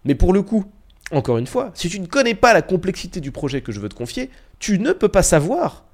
Mais 0.04 0.14
pour 0.14 0.32
le 0.32 0.44
coup, 0.44 0.66
encore 1.10 1.40
une 1.40 1.48
fois, 1.48 1.72
si 1.74 1.90
tu 1.90 2.00
ne 2.00 2.06
connais 2.06 2.36
pas 2.36 2.54
la 2.54 2.62
complexité 2.62 3.20
du 3.20 3.32
projet 3.32 3.62
que 3.62 3.72
je 3.72 3.80
veux 3.80 3.90
te 3.90 3.96
confier, 3.96 4.30
tu 4.60 4.78
ne 4.78 4.92
peux 4.92 5.10
pas 5.10 5.24
savoir 5.24 5.86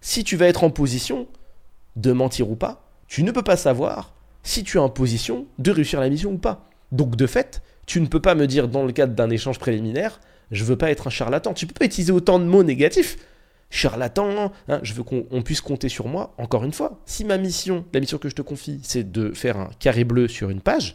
si 0.00 0.24
tu 0.24 0.36
vas 0.36 0.48
être 0.48 0.64
en 0.64 0.70
position 0.70 1.28
de 1.94 2.10
mentir 2.10 2.50
ou 2.50 2.56
pas, 2.56 2.84
tu 3.06 3.22
ne 3.22 3.30
peux 3.30 3.42
pas 3.42 3.56
savoir 3.56 4.12
si 4.42 4.64
tu 4.64 4.78
es 4.78 4.80
en 4.80 4.88
position 4.88 5.46
de 5.60 5.70
réussir 5.70 6.00
la 6.00 6.10
mission 6.10 6.32
ou 6.32 6.38
pas. 6.38 6.68
Donc 6.90 7.14
de 7.14 7.28
fait, 7.28 7.62
tu 7.86 8.00
ne 8.00 8.06
peux 8.06 8.20
pas 8.20 8.34
me 8.34 8.48
dire 8.48 8.66
dans 8.66 8.84
le 8.84 8.92
cadre 8.92 9.14
d'un 9.14 9.30
échange 9.30 9.60
préliminaire, 9.60 10.18
je 10.52 10.64
veux 10.64 10.76
pas 10.76 10.90
être 10.90 11.06
un 11.08 11.10
charlatan. 11.10 11.54
Tu 11.54 11.66
peux 11.66 11.74
pas 11.74 11.86
utiliser 11.86 12.12
autant 12.12 12.38
de 12.38 12.44
mots 12.44 12.62
négatifs. 12.62 13.16
Charlatan, 13.70 14.52
hein, 14.68 14.80
je 14.82 14.92
veux 14.92 15.02
qu'on 15.02 15.42
puisse 15.42 15.62
compter 15.62 15.88
sur 15.88 16.06
moi. 16.06 16.34
Encore 16.36 16.62
une 16.62 16.72
fois, 16.72 17.00
si 17.06 17.24
ma 17.24 17.38
mission, 17.38 17.86
la 17.94 18.00
mission 18.00 18.18
que 18.18 18.28
je 18.28 18.34
te 18.34 18.42
confie, 18.42 18.80
c'est 18.82 19.10
de 19.10 19.32
faire 19.32 19.56
un 19.56 19.70
carré 19.78 20.04
bleu 20.04 20.28
sur 20.28 20.50
une 20.50 20.60
page, 20.60 20.94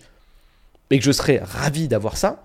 et 0.92 1.00
que 1.00 1.04
je 1.04 1.12
serais 1.12 1.40
ravi 1.44 1.88
d'avoir 1.88 2.18
ça, 2.18 2.42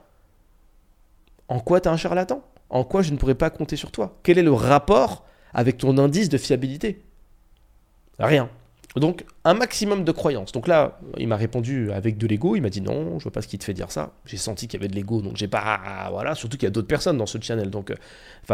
en 1.48 1.60
quoi 1.60 1.82
tu 1.82 1.88
es 1.88 1.92
un 1.92 1.98
charlatan? 1.98 2.42
En 2.70 2.82
quoi 2.82 3.02
je 3.02 3.12
ne 3.12 3.18
pourrais 3.18 3.34
pas 3.34 3.50
compter 3.50 3.76
sur 3.76 3.92
toi? 3.92 4.18
Quel 4.22 4.38
est 4.38 4.42
le 4.42 4.54
rapport 4.54 5.26
avec 5.52 5.76
ton 5.76 5.98
indice 5.98 6.30
de 6.30 6.38
fiabilité? 6.38 7.02
Rien. 8.18 8.48
Donc, 8.96 9.24
un 9.44 9.54
maximum 9.54 10.04
de 10.04 10.12
croyances. 10.12 10.52
Donc 10.52 10.68
là, 10.68 10.98
il 11.16 11.26
m'a 11.26 11.36
répondu 11.36 11.90
avec 11.92 12.18
de 12.18 12.26
l'ego. 12.26 12.56
Il 12.56 12.60
m'a 12.60 12.68
dit 12.70 12.82
non, 12.82 13.18
je 13.18 13.24
vois 13.24 13.32
pas 13.32 13.42
ce 13.42 13.48
qui 13.48 13.58
te 13.58 13.64
fait 13.64 13.72
dire 13.74 13.90
ça. 13.90 14.12
J'ai 14.26 14.36
senti 14.36 14.68
qu'il 14.68 14.78
y 14.78 14.82
avait 14.82 14.88
de 14.90 14.94
l'ego, 14.94 15.22
donc 15.22 15.36
j'ai 15.36 15.48
pas. 15.48 16.08
Voilà, 16.10 16.34
surtout 16.34 16.56
qu'il 16.58 16.66
y 16.66 16.68
a 16.68 16.70
d'autres 16.70 16.88
personnes 16.88 17.16
dans 17.16 17.26
ce 17.26 17.38
channel, 17.40 17.70
donc. 17.70 17.90
euh, 17.90 17.94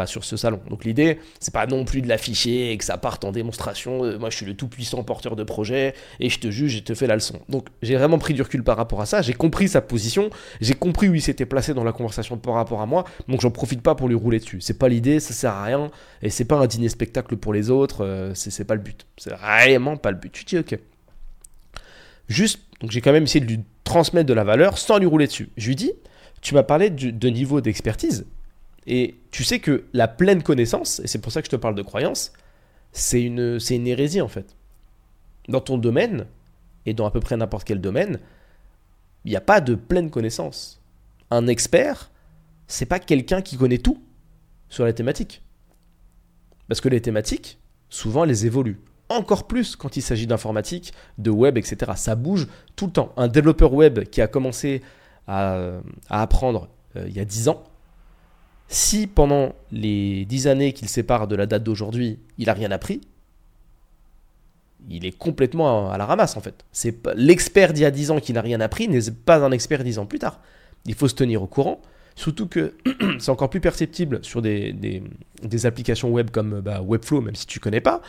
sur 0.07 0.23
ce 0.25 0.37
salon. 0.37 0.61
Donc 0.71 0.85
l'idée, 0.85 1.19
c'est 1.41 1.53
pas 1.53 1.67
non 1.67 1.85
plus 1.85 2.03
de 2.03 2.09
l'afficher 2.09 2.71
et 2.73 2.79
que 2.79 2.85
ça 2.85 2.99
parte 2.99 3.25
en 3.25 3.33
démonstration. 3.33 4.05
euh, 4.05 4.19
moi, 4.19 4.31
je 4.31 4.37
suis 4.37 4.47
le 4.47 4.55
tout-puissant 4.55 5.03
porteur 5.03 5.35
de 5.35 5.43
projet 5.45 5.95
et 6.21 6.31
je 6.31 6.39
te 6.39 6.51
juge 6.51 6.77
et 6.77 6.83
te 6.83 6.95
fais 6.95 7.07
la 7.07 7.15
leçon. 7.15 7.41
Donc 7.49 7.67
j'ai 7.83 7.97
vraiment 7.97 8.19
pris 8.19 8.35
du 8.35 8.43
recul 8.43 8.63
par 8.63 8.77
rapport 8.77 9.01
à 9.01 9.07
ça. 9.07 9.23
J'ai 9.23 9.33
compris 9.35 9.69
sa 9.69 9.81
position. 9.81 10.31
J'ai 10.61 10.75
compris 10.75 11.09
où 11.09 11.15
il 11.15 11.23
s'était 11.23 11.47
placé 11.47 11.75
dans 11.75 11.85
la 11.85 11.93
conversation 11.93 12.37
par 12.39 12.55
rapport 12.55 12.81
à 12.81 12.87
moi. 12.87 13.05
Donc 13.29 13.41
j'en 13.41 13.51
profite 13.51 13.83
pas 13.83 13.95
pour 13.97 14.09
lui 14.09 14.15
rouler 14.15 14.39
dessus. 14.39 14.61
C'est 14.61 14.79
pas 14.79 14.89
l'idée, 14.89 15.19
ça 15.21 15.35
sert 15.35 15.53
à 15.53 15.65
rien. 15.65 15.91
Et 16.23 16.31
c'est 16.31 16.45
pas 16.45 16.57
un 16.57 16.67
dîner 16.67 16.89
spectacle 16.89 17.37
pour 17.37 17.53
les 17.53 17.71
autres. 17.71 18.05
euh, 18.05 18.33
c'est 18.35 18.65
pas 18.65 18.75
le 18.75 18.81
but. 18.83 19.07
C'est 19.17 19.33
vraiment 19.35 19.97
pas 19.97 20.11
le 20.13 20.17
but. 20.19 20.28
Tu 20.33 20.45
dis 20.45 20.59
ok. 20.59 20.79
Juste, 22.29 22.61
donc 22.81 22.91
j'ai 22.91 23.01
quand 23.01 23.13
même 23.13 23.25
essayé 23.25 23.45
de 23.45 23.51
lui 23.51 23.61
transmettre 23.85 24.27
de 24.27 24.35
la 24.35 24.45
valeur 24.45 24.79
sans 24.79 24.99
lui 24.99 25.07
rouler 25.07 25.27
dessus. 25.27 25.51
Je 25.57 25.69
lui 25.69 25.77
dis, 25.77 25.93
tu 26.41 26.55
m'as 26.55 26.63
parlé 26.63 26.91
de 26.91 27.29
niveau 27.29 27.61
d'expertise. 27.61 28.27
Et 28.87 29.17
tu 29.31 29.45
sais 29.45 29.59
que 29.59 29.85
la 29.93 30.09
pleine 30.09 30.43
connaissance, 30.43 31.01
et 31.01 31.07
c'est 31.07 31.19
pour 31.19 31.33
ça 31.33 31.43
que 31.43 31.47
je 31.47 31.51
te 31.51 31.57
parle 31.57 31.75
de 31.75 31.83
croyance, 31.83 32.33
c'est 32.93 33.23
une, 33.23 33.61
c'est 33.61 33.77
une 33.77 33.87
hérésie 33.87 34.21
en 34.21 34.29
fait. 34.29 34.57
Dans 35.49 35.61
ton 35.61 35.79
domaine, 35.79 36.27
et 36.87 36.95
dans 36.95 37.07
à 37.07 37.11
peu 37.11 37.21
près 37.21 37.37
n'importe 37.37 37.67
quel 37.67 37.81
domaine, 37.81 38.19
il 39.25 39.31
n'y 39.31 39.37
a 39.37 39.43
pas 39.43 39.61
de 39.61 39.75
pleine 39.75 40.11
connaissance. 40.11 40.81
Un 41.31 41.47
expert, 41.47 42.11
c'est 42.67 42.87
pas 42.87 42.99
quelqu'un 42.99 43.43
qui 43.43 43.57
connaît 43.57 43.79
tout 43.79 44.03
sur 44.71 44.85
la 44.85 44.93
thématique. 44.95 45.43
Parce 46.67 46.81
que 46.81 46.89
les 46.89 47.03
thématiques, 47.03 47.59
souvent, 47.91 48.25
elles 48.25 48.47
évoluent. 48.47 48.81
Encore 49.09 49.47
plus 49.47 49.77
quand 49.77 49.97
il 49.97 50.03
s'agit 50.03 50.27
d'informatique, 50.27 50.93
de 51.17 51.31
web, 51.31 51.57
etc. 51.57 51.93
Ça 51.97 52.15
bouge 52.15 52.47
tout 52.77 52.87
le 52.87 52.93
temps. 52.93 53.13
Un 53.17 53.29
développeur 53.29 53.73
web 53.73 54.05
qui 54.05 54.21
a 54.21 54.27
commencé 54.27 54.83
à, 55.27 55.81
à 56.09 56.23
apprendre 56.23 56.69
euh, 56.97 57.05
il 57.07 57.17
y 57.17 57.21
a 57.21 57.25
10 57.25 57.49
ans, 57.49 57.65
si 58.69 59.07
pendant 59.07 59.55
les 59.73 60.25
10 60.27 60.47
années 60.47 60.73
qu'il 60.73 60.89
sépare 60.89 61.27
de 61.27 61.37
la 61.37 61.47
date 61.47 61.65
d'aujourd'hui, 61.65 62.19
il 62.37 62.47
n'a 62.47 62.53
rien 62.53 62.71
appris, 62.71 63.01
il 64.91 65.05
est 65.05 65.17
complètement 65.17 65.91
à, 65.91 65.99
la 65.99 66.07
ramasse 66.07 66.37
en 66.37 66.41
fait. 66.41 66.65
C'est 66.73 66.97
l'expert 67.17 67.73
d'il 67.73 67.83
y 67.83 67.87
a 67.87 67.91
10 67.91 68.11
ans 68.11 68.21
qui 68.21 68.33
n'a 68.33 68.43
rien 68.43 68.61
appris 68.61 68.89
n'est 68.89 69.01
pas 69.25 69.43
un 69.43 69.53
expert 69.53 69.83
10 69.83 69.99
ans 69.99 70.07
plus 70.07 70.19
tard. 70.19 70.41
Il 70.87 70.95
faut 70.95 71.09
se 71.09 71.15
tenir 71.15 71.43
au 71.43 71.47
courant, 71.47 71.81
surtout 72.15 72.47
que 72.47 72.75
c'est 73.19 73.31
encore 73.31 73.51
plus 73.51 73.61
perceptible 73.61 74.21
sur 74.23 74.43
des, 74.43 74.75
applications 75.65 76.11
web 76.11 76.31
comme 76.31 76.61
bah, 76.61 76.83
Webflow, 76.83 77.23
même 77.23 77.35
si 77.35 77.47
tu 77.47 77.61
connais 77.61 77.81
pas, 77.81 78.03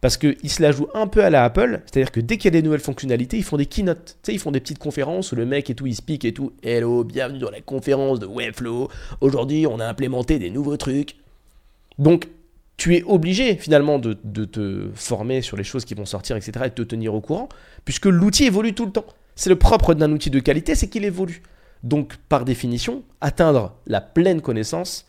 parce 0.00 0.16
qu'ils 0.16 0.50
se 0.50 0.62
la 0.62 0.70
jouent 0.70 0.88
un 0.94 1.06
peu 1.08 1.24
à 1.24 1.30
la 1.30 1.44
Apple, 1.44 1.82
c'est-à-dire 1.86 2.12
que 2.12 2.20
dès 2.20 2.36
qu'il 2.36 2.46
y 2.46 2.56
a 2.56 2.60
des 2.60 2.62
nouvelles 2.62 2.80
fonctionnalités, 2.80 3.36
ils 3.36 3.44
font 3.44 3.56
des 3.56 3.66
keynotes. 3.66 4.16
Tu 4.22 4.30
sais, 4.30 4.34
ils 4.34 4.38
font 4.38 4.52
des 4.52 4.60
petites 4.60 4.78
conférences 4.78 5.32
où 5.32 5.36
le 5.36 5.44
mec 5.44 5.70
et 5.70 5.74
tout, 5.74 5.86
il 5.86 5.94
speak 5.94 6.24
et 6.24 6.32
tout. 6.32 6.52
Hello, 6.62 7.02
bienvenue 7.02 7.40
dans 7.40 7.50
la 7.50 7.60
conférence 7.60 8.20
de 8.20 8.26
Webflow. 8.26 8.88
Aujourd'hui, 9.20 9.66
on 9.66 9.80
a 9.80 9.86
implémenté 9.86 10.38
des 10.38 10.50
nouveaux 10.50 10.76
trucs. 10.76 11.16
Donc, 11.98 12.28
tu 12.76 12.94
es 12.94 13.02
obligé 13.02 13.56
finalement 13.56 13.98
de, 13.98 14.16
de 14.22 14.44
te 14.44 14.88
former 14.94 15.42
sur 15.42 15.56
les 15.56 15.64
choses 15.64 15.84
qui 15.84 15.94
vont 15.94 16.06
sortir, 16.06 16.36
etc. 16.36 16.52
et 16.66 16.68
de 16.68 16.74
te 16.74 16.82
tenir 16.82 17.12
au 17.12 17.20
courant, 17.20 17.48
puisque 17.84 18.06
l'outil 18.06 18.44
évolue 18.44 18.74
tout 18.74 18.86
le 18.86 18.92
temps. 18.92 19.06
C'est 19.34 19.50
le 19.50 19.56
propre 19.56 19.94
d'un 19.94 20.12
outil 20.12 20.30
de 20.30 20.38
qualité, 20.38 20.76
c'est 20.76 20.88
qu'il 20.88 21.04
évolue. 21.04 21.42
Donc, 21.82 22.16
par 22.28 22.44
définition, 22.44 23.02
atteindre 23.20 23.74
la 23.86 24.00
pleine 24.00 24.40
connaissance 24.40 25.06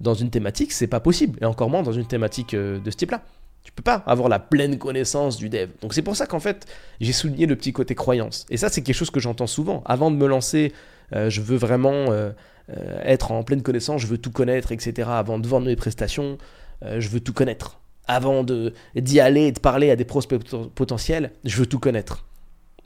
dans 0.00 0.14
une 0.14 0.30
thématique, 0.30 0.72
c'est 0.72 0.86
pas 0.86 1.00
possible, 1.00 1.38
et 1.40 1.44
encore 1.44 1.70
moins 1.70 1.82
dans 1.82 1.92
une 1.92 2.06
thématique 2.06 2.54
euh, 2.54 2.78
de 2.78 2.90
ce 2.90 2.96
type-là. 2.96 3.22
Tu 3.66 3.72
peux 3.72 3.82
pas 3.82 4.04
avoir 4.06 4.28
la 4.28 4.38
pleine 4.38 4.78
connaissance 4.78 5.36
du 5.36 5.48
dev. 5.48 5.70
Donc 5.82 5.92
c'est 5.92 6.02
pour 6.02 6.14
ça 6.14 6.28
qu'en 6.28 6.38
fait, 6.38 6.66
j'ai 7.00 7.12
souligné 7.12 7.46
le 7.46 7.56
petit 7.56 7.72
côté 7.72 7.96
croyance. 7.96 8.46
Et 8.48 8.56
ça, 8.56 8.68
c'est 8.68 8.80
quelque 8.80 8.94
chose 8.94 9.10
que 9.10 9.18
j'entends 9.18 9.48
souvent. 9.48 9.82
Avant 9.86 10.12
de 10.12 10.16
me 10.16 10.28
lancer, 10.28 10.72
euh, 11.12 11.30
je 11.30 11.40
veux 11.40 11.56
vraiment 11.56 12.12
euh, 12.12 12.30
euh, 12.70 13.00
être 13.02 13.32
en 13.32 13.42
pleine 13.42 13.62
connaissance, 13.62 14.00
je 14.02 14.06
veux 14.06 14.18
tout 14.18 14.30
connaître, 14.30 14.70
etc. 14.70 15.08
Avant 15.10 15.40
de 15.40 15.48
vendre 15.48 15.66
mes 15.66 15.74
prestations, 15.74 16.38
je 16.82 17.08
veux 17.08 17.18
tout 17.18 17.32
connaître. 17.32 17.80
Avant 18.06 18.44
d'y 18.44 19.18
aller 19.18 19.50
de 19.50 19.58
parler 19.58 19.90
à 19.90 19.96
des 19.96 20.04
prospects 20.04 20.44
pot- 20.48 20.70
potentiels, 20.72 21.32
je 21.42 21.56
veux 21.56 21.66
tout 21.66 21.80
connaître. 21.80 22.24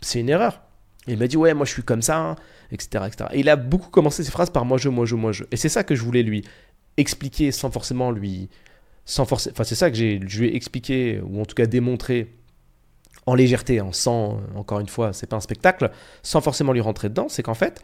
C'est 0.01 0.21
une 0.21 0.31
erreur. 0.31 0.63
Il 1.07 1.19
m'a 1.19 1.27
dit 1.27 1.37
ouais, 1.37 1.53
moi 1.53 1.67
je 1.67 1.73
suis 1.73 1.83
comme 1.83 2.01
ça, 2.01 2.17
hein, 2.19 2.37
etc., 2.73 3.05
etc. 3.07 3.29
Et 3.33 3.41
il 3.41 3.51
a 3.51 3.57
beaucoup 3.57 3.91
commencé 3.91 4.25
ses 4.25 4.31
phrases 4.31 4.49
par 4.49 4.65
moi 4.65 4.79
je, 4.79 4.89
moi 4.89 5.05
je, 5.05 5.15
moi 5.15 5.33
je. 5.33 5.45
Et 5.51 5.59
c'est 5.59 5.69
ça 5.69 5.85
que 5.85 5.95
je 5.95 6.03
voulais 6.03 6.23
lui 6.23 6.43
expliquer 6.97 7.53
sans 7.53 7.71
forcément 7.71 8.11
lui 8.11 8.49
sans 9.05 9.25
forcer. 9.25 9.51
Enfin, 9.53 9.65
c'est 9.65 9.75
ça 9.75 9.91
que 9.91 9.97
je 9.97 10.39
lui 10.39 10.49
ai 10.49 10.57
expliqué, 10.57 11.21
ou 11.21 11.41
en 11.41 11.45
tout 11.45 11.55
cas 11.55 11.67
démontré 11.67 12.37
en 13.27 13.35
légèreté, 13.35 13.81
en 13.81 13.93
sans, 13.93 14.41
encore 14.55 14.81
une 14.81 14.89
fois, 14.89 15.13
c'est 15.13 15.27
pas 15.27 15.37
un 15.37 15.41
spectacle, 15.41 15.91
sans 16.23 16.41
forcément 16.41 16.73
lui 16.73 16.81
rentrer 16.81 17.09
dedans, 17.09 17.29
c'est 17.29 17.43
qu'en 17.43 17.55
fait, 17.55 17.83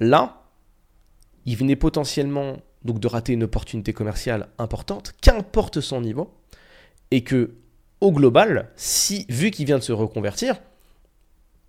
là, 0.00 0.42
il 1.46 1.56
venait 1.56 1.76
potentiellement 1.76 2.58
donc 2.84 3.00
de 3.00 3.08
rater 3.08 3.32
une 3.32 3.44
opportunité 3.44 3.92
commerciale 3.92 4.48
importante, 4.58 5.14
qu'importe 5.20 5.80
son 5.80 6.00
niveau, 6.02 6.34
et 7.10 7.24
que 7.24 7.54
au 8.00 8.12
global, 8.12 8.70
si 8.76 9.24
vu 9.28 9.50
qu'il 9.50 9.66
vient 9.66 9.78
de 9.78 9.82
se 9.82 9.92
reconvertir 9.92 10.60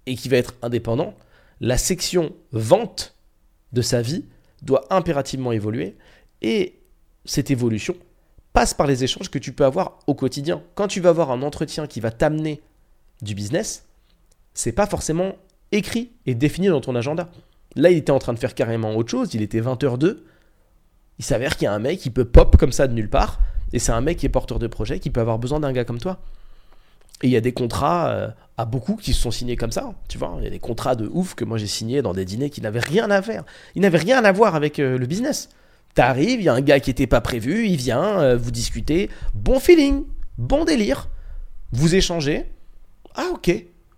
et 0.06 0.16
qu'il 0.16 0.32
va 0.32 0.38
être 0.38 0.56
indépendant, 0.62 1.16
la 1.62 1.78
section 1.78 2.36
vente 2.52 3.16
de 3.72 3.82
sa 3.82 4.02
vie 4.02 4.26
doit 4.62 4.86
impérativement 4.90 5.54
évoluer 5.54 5.96
et 6.42 6.82
cette 7.24 7.52
évolution 7.52 7.96
passe 8.56 8.74
par 8.74 8.88
les 8.88 9.04
échanges 9.04 9.30
que 9.30 9.38
tu 9.38 9.52
peux 9.52 9.66
avoir 9.66 10.00
au 10.08 10.16
quotidien. 10.16 10.64
Quand 10.76 10.88
tu 10.88 11.02
vas 11.02 11.10
avoir 11.10 11.30
un 11.30 11.42
entretien 11.42 11.88
qui 11.88 12.00
va 12.00 12.10
t'amener 12.10 12.62
du 13.22 13.36
business, 13.36 13.86
c'est 14.54 14.72
pas 14.72 14.88
forcément 14.88 15.36
écrit 15.74 16.14
et 16.26 16.36
défini 16.36 16.70
dans 16.70 16.80
ton 16.80 16.96
agenda. 16.96 17.30
Là, 17.76 17.92
il 17.92 17.98
était 17.98 18.14
en 18.14 18.20
train 18.20 18.32
de 18.32 18.40
faire 18.40 18.56
carrément 18.56 18.96
autre 18.96 19.12
chose, 19.12 19.34
il 19.34 19.42
était 19.42 19.60
20h02. 19.60 20.20
Il 21.20 21.26
s'avère 21.26 21.58
qu'il 21.58 21.66
y 21.66 21.68
a 21.68 21.74
un 21.74 21.80
mec 21.80 22.00
qui 22.00 22.10
peut 22.10 22.24
pop 22.24 22.56
comme 22.56 22.72
ça 22.72 22.88
de 22.88 22.94
nulle 22.94 23.10
part, 23.10 23.42
et 23.74 23.80
c'est 23.80 23.92
un 23.92 24.00
mec 24.00 24.18
qui 24.18 24.26
est 24.26 24.30
porteur 24.30 24.58
de 24.58 24.68
projet 24.68 25.00
qui 25.00 25.10
peut 25.10 25.20
avoir 25.20 25.38
besoin 25.38 25.60
d'un 25.60 25.74
gars 25.74 25.84
comme 25.84 26.00
toi. 26.00 26.20
Et 27.24 27.28
il 27.28 27.32
y 27.32 27.38
a 27.38 27.42
des 27.42 27.54
contrats 27.54 28.10
euh, 28.10 28.30
à 28.58 28.64
beaucoup 28.64 28.96
qui 28.96 29.14
se 29.14 29.22
sont 29.22 29.32
signés 29.32 29.58
comme 29.58 29.72
ça, 29.74 29.94
tu 30.08 30.18
vois. 30.18 30.36
Il 30.38 30.46
y 30.46 30.48
a 30.48 30.50
des 30.50 30.60
contrats 30.60 30.96
de 30.96 31.10
ouf 31.12 31.36
que 31.36 31.44
moi 31.44 31.58
j'ai 31.58 31.68
signés 31.68 32.02
dans 32.02 32.14
des 32.14 32.24
dîners 32.24 32.50
qui 32.50 32.62
n'avaient 32.62 32.80
rien 32.80 33.12
à 33.12 33.22
faire. 33.22 33.44
Ils 33.76 33.82
n'avaient 33.82 33.98
rien 33.98 34.24
à 34.24 34.32
voir 34.32 34.56
avec 34.56 34.80
euh, 34.80 34.98
le 34.98 35.06
business. 35.06 35.50
T'arrives, 35.96 36.42
il 36.42 36.44
y 36.44 36.50
a 36.50 36.54
un 36.54 36.62
gars 36.62 36.80
qui 36.80 36.92
n'était 36.92 37.08
pas 37.08 37.22
prévu, 37.22 37.68
il 37.68 37.78
vient, 37.78 38.20
euh, 38.20 38.38
vous 38.38 38.52
discutez, 38.52 39.10
bon 39.34 39.60
feeling, 39.60 40.04
bon 40.38 40.66
délire, 40.66 41.10
vous 41.72 41.96
échangez. 41.96 42.46
Ah 43.16 43.30
ok, 43.34 43.50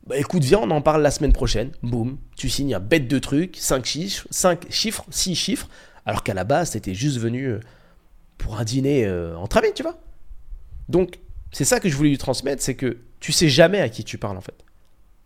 bah 0.07 0.15
écoute, 0.17 0.43
viens, 0.43 0.59
on 0.59 0.71
en 0.71 0.81
parle 0.81 1.01
la 1.01 1.11
semaine 1.11 1.33
prochaine. 1.33 1.71
Boum, 1.83 2.17
tu 2.37 2.47
signes 2.49 2.73
un 2.75 2.79
bête 2.79 3.09
de 3.09 3.19
truc, 3.19 3.57
5 3.57 3.83
chiffres, 3.85 4.27
5 4.29 4.71
chiffres, 4.71 5.05
6 5.09 5.35
chiffres, 5.35 5.67
alors 6.05 6.23
qu'à 6.23 6.33
la 6.33 6.45
base, 6.45 6.71
t'étais 6.71 6.93
juste 6.93 7.17
venu 7.17 7.45
euh, 7.45 7.59
pour 8.37 8.57
un 8.57 8.63
dîner 8.63 9.05
euh, 9.05 9.35
entre 9.35 9.57
amis, 9.57 9.73
tu 9.75 9.83
vois. 9.83 9.99
Donc, 10.87 11.19
c'est 11.51 11.65
ça 11.65 11.81
que 11.81 11.89
je 11.89 11.95
voulais 11.97 12.09
lui 12.09 12.17
transmettre, 12.17 12.63
c'est 12.63 12.75
que 12.75 12.99
tu 13.19 13.33
sais 13.33 13.49
jamais 13.49 13.81
à 13.81 13.89
qui 13.89 14.05
tu 14.05 14.17
parles 14.17 14.37
en 14.37 14.41
fait. 14.41 14.63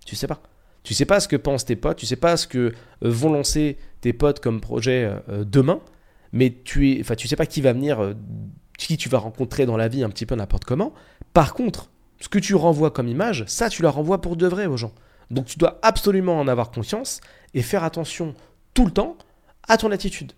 Tu 0.04 0.16
sais 0.16 0.28
pas. 0.28 0.42
Tu 0.84 0.96
sais 0.96 1.06
pas 1.06 1.20
ce 1.20 1.28
que 1.28 1.36
pensent 1.36 1.66
tes 1.66 1.75
potes, 1.75 1.98
tu 1.98 2.08
sais 2.08 2.16
pas 2.16 2.36
ce 2.36 2.48
que 2.48 2.58
euh, 2.58 2.72
vont 3.04 3.32
lancer 3.32 3.78
tes 4.00 4.13
potes 4.13 4.40
comme 4.40 4.62
projet 4.62 5.13
demain, 5.28 5.80
mais 6.34 6.56
tu 6.64 6.92
es, 6.92 7.02
enfin, 7.02 7.16
tu 7.16 7.28
sais 7.28 7.36
pas 7.36 7.46
qui 7.46 7.62
va 7.62 7.74
venir, 7.74 8.02
euh, 8.02 8.14
qui 8.78 8.98
tu 8.98 9.10
vas 9.10 9.20
rencontrer 9.20 9.66
dans 9.66 9.78
la 9.78 9.88
vie 9.88 10.04
un 10.04 10.10
petit 10.10 10.26
peu 10.26 10.36
n'importe 10.36 10.66
comment. 10.66 10.94
Par 11.34 11.54
contre, 11.54 11.92
ce 12.20 12.30
que 12.30 12.40
tu 12.40 12.56
renvoies 12.56 12.92
comme 12.92 13.08
image, 13.08 13.44
ça 13.48 13.70
tu 13.70 13.82
la 13.82 13.90
renvoies 13.90 14.22
pour 14.22 14.36
de 14.36 14.48
vrai 14.48 14.66
aux 14.66 14.78
gens. 14.78 14.94
Donc 15.30 15.46
tu 15.46 15.58
dois 15.58 15.80
absolument 15.82 16.40
en 16.40 16.48
avoir 16.48 16.72
conscience 16.72 17.22
et 17.54 17.62
faire 17.62 17.84
attention 17.84 18.36
tout 18.74 18.86
le 18.86 18.92
temps 18.92 19.18
à 19.68 19.78
ton 19.78 19.92
attitude. 19.92 20.34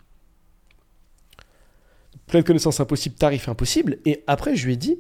Pleine 2.27 2.43
connaissance 2.43 2.79
impossible, 2.79 3.15
tarif 3.15 3.49
impossible. 3.49 3.97
Et 4.05 4.23
après, 4.27 4.55
je 4.55 4.65
lui 4.65 4.73
ai 4.73 4.77
dit, 4.77 4.99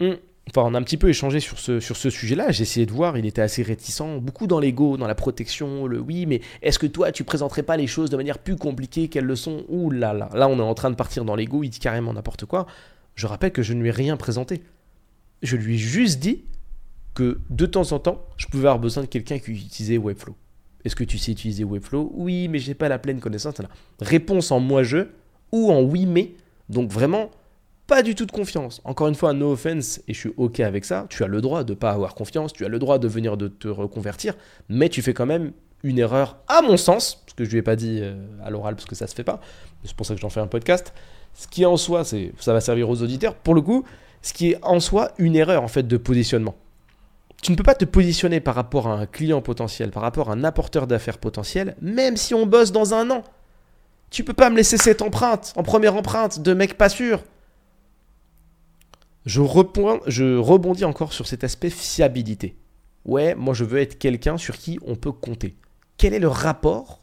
Hum, 0.00 0.16
enfin, 0.48 0.62
on 0.68 0.74
a 0.74 0.78
un 0.78 0.82
petit 0.82 0.96
peu 0.96 1.08
échangé 1.08 1.40
sur 1.40 1.58
ce, 1.58 1.80
sur 1.80 1.96
ce 1.96 2.10
sujet-là. 2.10 2.50
J'ai 2.50 2.62
essayé 2.62 2.86
de 2.86 2.92
voir, 2.92 3.16
il 3.16 3.26
était 3.26 3.42
assez 3.42 3.62
réticent, 3.62 4.02
beaucoup 4.20 4.46
dans 4.46 4.58
l'ego, 4.58 4.96
dans 4.96 5.06
la 5.06 5.14
protection, 5.14 5.86
le 5.86 6.00
oui, 6.00 6.26
mais 6.26 6.40
est-ce 6.62 6.78
que 6.78 6.86
toi, 6.86 7.12
tu 7.12 7.24
présenterais 7.24 7.62
pas 7.62 7.76
les 7.76 7.86
choses 7.86 8.10
de 8.10 8.16
manière 8.16 8.38
plus 8.38 8.56
compliquée 8.56 9.08
qu'elles 9.08 9.24
le 9.24 9.36
sont? 9.36 9.64
Ouh 9.68 9.90
là 9.90 10.12
là, 10.12 10.28
là, 10.34 10.48
on 10.48 10.58
est 10.58 10.62
en 10.62 10.74
train 10.74 10.90
de 10.90 10.96
partir 10.96 11.24
dans 11.24 11.36
l'ego, 11.36 11.62
il 11.62 11.70
dit 11.70 11.78
carrément 11.78 12.12
n'importe 12.12 12.46
quoi. 12.46 12.66
Je 13.14 13.26
rappelle 13.26 13.52
que 13.52 13.62
je 13.62 13.74
ne 13.74 13.82
lui 13.82 13.88
ai 13.88 13.92
rien 13.92 14.16
présenté. 14.16 14.62
Je 15.42 15.56
lui 15.56 15.74
ai 15.74 15.78
juste 15.78 16.20
dit 16.20 16.44
que 17.14 17.40
de 17.50 17.66
temps 17.66 17.92
en 17.92 17.98
temps, 17.98 18.24
je 18.36 18.46
pouvais 18.46 18.68
avoir 18.68 18.78
besoin 18.78 19.02
de 19.02 19.08
quelqu'un 19.08 19.38
qui 19.38 19.52
utilisait 19.52 19.98
Webflow. 19.98 20.36
Est-ce 20.84 20.96
que 20.96 21.04
tu 21.04 21.18
sais 21.18 21.32
utiliser 21.32 21.64
Webflow? 21.64 22.12
Oui, 22.14 22.48
mais 22.48 22.58
j'ai 22.58 22.74
pas 22.74 22.88
la 22.88 22.98
pleine 22.98 23.20
connaissance. 23.20 23.54
Voilà. 23.56 23.70
Réponse 24.00 24.50
en 24.50 24.60
moi-je 24.60 25.08
ou 25.52 25.70
en 25.70 25.82
oui, 25.82 26.06
mais. 26.06 26.32
Donc 26.68 26.90
vraiment, 26.90 27.30
pas 27.90 28.04
du 28.04 28.14
tout 28.14 28.24
de 28.24 28.30
confiance. 28.30 28.80
Encore 28.84 29.08
une 29.08 29.16
fois, 29.16 29.32
no 29.32 29.50
offense, 29.50 30.00
et 30.06 30.14
je 30.14 30.18
suis 30.20 30.32
OK 30.36 30.60
avec 30.60 30.84
ça. 30.84 31.06
Tu 31.10 31.24
as 31.24 31.26
le 31.26 31.40
droit 31.40 31.64
de 31.64 31.74
pas 31.74 31.90
avoir 31.90 32.14
confiance, 32.14 32.52
tu 32.52 32.64
as 32.64 32.68
le 32.68 32.78
droit 32.78 33.00
de 33.00 33.08
venir 33.08 33.36
de 33.36 33.48
te 33.48 33.66
reconvertir, 33.66 34.34
mais 34.68 34.88
tu 34.88 35.02
fais 35.02 35.12
quand 35.12 35.26
même 35.26 35.50
une 35.82 35.98
erreur, 35.98 36.36
à 36.46 36.62
mon 36.62 36.76
sens, 36.76 37.16
parce 37.26 37.34
que 37.34 37.44
je 37.44 37.50
lui 37.50 37.58
ai 37.58 37.62
pas 37.62 37.74
dit 37.74 37.98
euh, 38.00 38.14
à 38.44 38.50
l'oral 38.50 38.76
parce 38.76 38.86
que 38.86 38.94
ça 38.94 39.08
se 39.08 39.14
fait 39.16 39.24
pas. 39.24 39.40
C'est 39.82 39.96
pour 39.96 40.06
ça 40.06 40.14
que 40.14 40.20
j'en 40.20 40.28
fais 40.30 40.38
un 40.38 40.46
podcast. 40.46 40.94
Ce 41.34 41.48
qui 41.48 41.66
en 41.66 41.76
soi, 41.76 42.04
c'est, 42.04 42.32
ça 42.38 42.52
va 42.52 42.60
servir 42.60 42.88
aux 42.88 43.02
auditeurs. 43.02 43.34
Pour 43.34 43.54
le 43.54 43.60
coup, 43.60 43.84
ce 44.22 44.32
qui 44.32 44.52
est 44.52 44.58
en 44.62 44.78
soi 44.78 45.10
une 45.18 45.34
erreur 45.34 45.64
en 45.64 45.68
fait 45.68 45.82
de 45.82 45.96
positionnement. 45.96 46.54
Tu 47.42 47.50
ne 47.50 47.56
peux 47.56 47.64
pas 47.64 47.74
te 47.74 47.84
positionner 47.84 48.38
par 48.38 48.54
rapport 48.54 48.86
à 48.86 48.92
un 48.92 49.06
client 49.06 49.42
potentiel, 49.42 49.90
par 49.90 50.04
rapport 50.04 50.30
à 50.30 50.34
un 50.34 50.44
apporteur 50.44 50.86
d'affaires 50.86 51.18
potentiel, 51.18 51.74
même 51.80 52.16
si 52.16 52.34
on 52.34 52.46
bosse 52.46 52.70
dans 52.70 52.94
un 52.94 53.10
an. 53.10 53.24
Tu 54.10 54.22
peux 54.22 54.32
pas 54.32 54.48
me 54.48 54.56
laisser 54.56 54.76
cette 54.76 55.02
empreinte, 55.02 55.52
en 55.56 55.64
première 55.64 55.96
empreinte, 55.96 56.40
de 56.40 56.54
mec 56.54 56.78
pas 56.78 56.88
sûr. 56.88 57.20
Je, 59.26 59.40
rebondis 59.40 60.84
encore 60.84 61.12
sur 61.12 61.26
cet 61.26 61.44
aspect 61.44 61.70
fiabilité. 61.70 62.56
Ouais, 63.04 63.34
moi 63.34 63.54
je 63.54 63.64
veux 63.64 63.78
être 63.78 63.98
quelqu'un 63.98 64.36
sur 64.36 64.56
qui 64.56 64.78
on 64.82 64.96
peut 64.96 65.12
compter. 65.12 65.56
Quel 65.96 66.14
est 66.14 66.18
le 66.18 66.28
rapport 66.28 67.02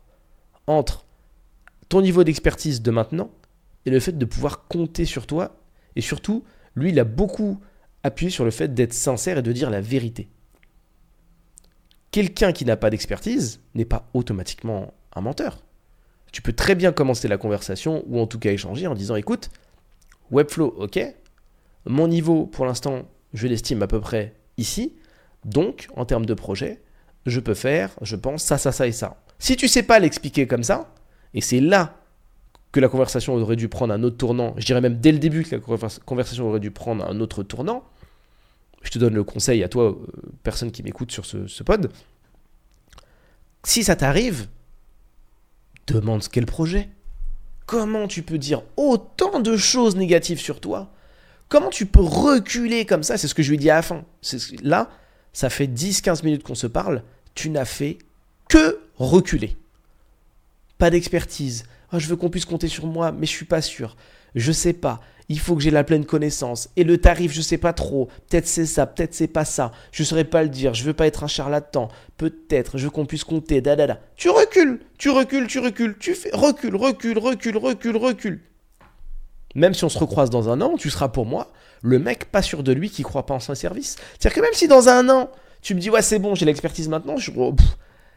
entre 0.65 1.05
ton 1.89 2.01
niveau 2.01 2.23
d'expertise 2.23 2.81
de 2.81 2.91
maintenant 2.91 3.31
et 3.85 3.89
le 3.89 3.99
fait 3.99 4.17
de 4.17 4.25
pouvoir 4.25 4.67
compter 4.67 5.05
sur 5.05 5.27
toi? 5.27 5.57
Et 5.95 6.01
surtout, 6.01 6.43
lui, 6.75 6.89
il 6.89 6.99
a 6.99 7.03
beaucoup 7.03 7.59
appuyé 8.03 8.29
sur 8.29 8.45
le 8.45 8.51
fait 8.51 8.73
d'être 8.73 8.93
sincère 8.93 9.39
et 9.39 9.41
de 9.41 9.51
dire 9.51 9.69
la 9.69 9.81
vérité. 9.81 10.29
Quelqu'un 12.11 12.51
qui 12.51 12.65
n'a 12.65 12.77
pas 12.77 12.89
d'expertise 12.89 13.59
n'est 13.75 13.85
pas 13.85 14.09
automatiquement 14.13 14.93
un 15.13 15.21
menteur. 15.21 15.63
Tu 16.31 16.41
peux 16.41 16.53
très 16.53 16.75
bien 16.75 16.91
commencer 16.91 17.27
la 17.27 17.37
conversation 17.37 18.03
ou 18.07 18.19
en 18.19 18.27
tout 18.27 18.39
cas 18.39 18.51
échanger 18.51 18.87
en 18.87 18.95
disant 18.95 19.15
écoute, 19.15 19.49
Webflow, 20.31 20.67
ok, 20.77 20.99
mon 21.87 22.07
niveau 22.07 22.45
pour 22.45 22.65
l'instant, 22.65 23.05
je 23.33 23.47
l'estime 23.47 23.81
à 23.81 23.87
peu 23.87 23.99
près 23.99 24.35
ici, 24.57 24.93
donc 25.45 25.87
en 25.95 26.05
termes 26.05 26.25
de 26.25 26.33
projet, 26.33 26.81
je 27.25 27.39
peux 27.39 27.53
faire, 27.53 27.91
je 28.01 28.15
pense, 28.15 28.43
ça, 28.43 28.57
ça, 28.57 28.71
ça 28.71 28.87
et 28.87 28.91
ça. 28.91 29.21
Si 29.39 29.55
tu 29.55 29.67
sais 29.67 29.83
pas 29.83 29.99
l'expliquer 29.99 30.47
comme 30.47 30.63
ça, 30.63 30.93
et 31.33 31.41
c'est 31.41 31.59
là 31.59 31.95
que 32.71 32.79
la 32.79 32.89
conversation 32.89 33.35
aurait 33.35 33.55
dû 33.55 33.69
prendre 33.69 33.93
un 33.93 34.03
autre 34.03 34.17
tournant, 34.17 34.53
je 34.57 34.65
dirais 34.65 34.81
même 34.81 34.99
dès 34.99 35.11
le 35.11 35.19
début 35.19 35.43
que 35.43 35.55
la 35.55 35.61
conversation 36.05 36.47
aurait 36.47 36.59
dû 36.59 36.71
prendre 36.71 37.05
un 37.05 37.19
autre 37.19 37.43
tournant, 37.43 37.83
je 38.81 38.91
te 38.91 38.99
donne 38.99 39.15
le 39.15 39.23
conseil 39.23 39.63
à 39.63 39.69
toi, 39.69 39.85
euh, 39.85 40.05
personne 40.43 40.71
qui 40.71 40.83
m'écoute 40.83 41.11
sur 41.11 41.25
ce, 41.25 41.47
ce 41.47 41.63
pod, 41.63 41.91
si 43.63 43.83
ça 43.83 43.95
t'arrive, 43.95 44.47
demande 45.87 46.23
le 46.35 46.45
projet. 46.45 46.89
Comment 47.65 48.07
tu 48.07 48.23
peux 48.23 48.37
dire 48.37 48.63
autant 48.77 49.39
de 49.39 49.57
choses 49.57 49.95
négatives 49.95 50.39
sur 50.39 50.61
toi 50.61 50.91
Comment 51.49 51.69
tu 51.69 51.85
peux 51.85 52.01
reculer 52.01 52.85
comme 52.85 53.03
ça? 53.03 53.17
C'est 53.17 53.27
ce 53.27 53.35
que 53.35 53.43
je 53.43 53.51
lui 53.51 53.57
dit 53.57 53.69
à 53.69 53.75
la 53.75 53.81
fin. 53.81 54.03
Là, 54.61 54.89
ça 55.33 55.49
fait 55.49 55.67
10-15 55.67 56.23
minutes 56.23 56.43
qu'on 56.43 56.55
se 56.55 56.67
parle. 56.67 57.03
Tu 57.35 57.49
n'as 57.49 57.65
fait 57.65 57.97
que 58.49 58.79
reculer. 58.95 59.55
Pas 60.77 60.89
d'expertise. 60.89 61.65
Ah, 61.91 61.99
je 61.99 62.07
veux 62.07 62.15
qu'on 62.15 62.29
puisse 62.29 62.45
compter 62.45 62.67
sur 62.67 62.85
moi, 62.85 63.11
mais 63.11 63.25
je 63.25 63.31
suis 63.31 63.45
pas 63.45 63.61
sûr. 63.61 63.95
Je 64.35 64.51
sais 64.51 64.73
pas 64.73 65.01
il 65.29 65.39
faut 65.39 65.55
que 65.55 65.61
j'ai 65.61 65.71
la 65.71 65.83
pleine 65.83 66.05
connaissance. 66.05 66.69
Et 66.75 66.83
le 66.83 66.97
tarif, 66.97 67.33
je 67.33 67.41
sais 67.41 67.57
pas 67.57 67.73
trop. 67.73 68.09
Peut-être 68.29 68.47
c'est 68.47 68.65
ça, 68.65 68.85
peut-être 68.85 69.13
c'est 69.13 69.27
pas 69.27 69.45
ça. 69.45 69.71
Je 69.91 70.03
saurais 70.03 70.23
pas 70.23 70.43
le 70.43 70.49
dire. 70.49 70.73
Je 70.73 70.83
veux 70.83 70.93
pas 70.93 71.07
être 71.07 71.23
un 71.23 71.27
charlatan. 71.27 71.89
Peut-être, 72.17 72.77
je 72.77 72.85
veux 72.85 72.89
qu'on 72.89 73.05
puisse 73.05 73.23
compter. 73.23 73.61
Da, 73.61 73.75
da. 73.75 73.99
Tu 74.15 74.29
recules, 74.29 74.79
tu 74.97 75.09
recules, 75.09 75.47
tu 75.47 75.59
recules. 75.59 75.97
Tu 75.99 76.15
fais 76.15 76.31
recule, 76.33 76.75
recule, 76.75 77.17
recule, 77.17 77.57
recule, 77.57 77.97
recule. 77.97 78.39
Même 79.57 79.73
si 79.73 79.83
on 79.83 79.89
se 79.89 79.97
recroise 79.97 80.29
dans 80.29 80.49
un 80.49 80.61
an, 80.61 80.77
tu 80.77 80.91
seras 80.91 81.07
pour 81.09 81.25
moi 81.25 81.51
le 81.81 81.97
mec 81.97 82.31
pas 82.31 82.43
sûr 82.43 82.61
de 82.61 82.71
lui 82.71 82.91
qui 82.91 83.01
croit 83.01 83.25
pas 83.25 83.33
en 83.33 83.39
son 83.39 83.55
service. 83.55 83.95
C'est-à-dire 84.11 84.35
que 84.35 84.41
même 84.41 84.53
si 84.53 84.67
dans 84.67 84.87
un 84.87 85.09
an, 85.09 85.31
tu 85.63 85.73
me 85.73 85.79
dis 85.79 85.89
ouais 85.89 86.03
c'est 86.03 86.19
bon, 86.19 86.35
j'ai 86.35 86.45
l'expertise 86.45 86.87
maintenant, 86.87 87.17
je 87.17 87.31
oh, 87.35 87.55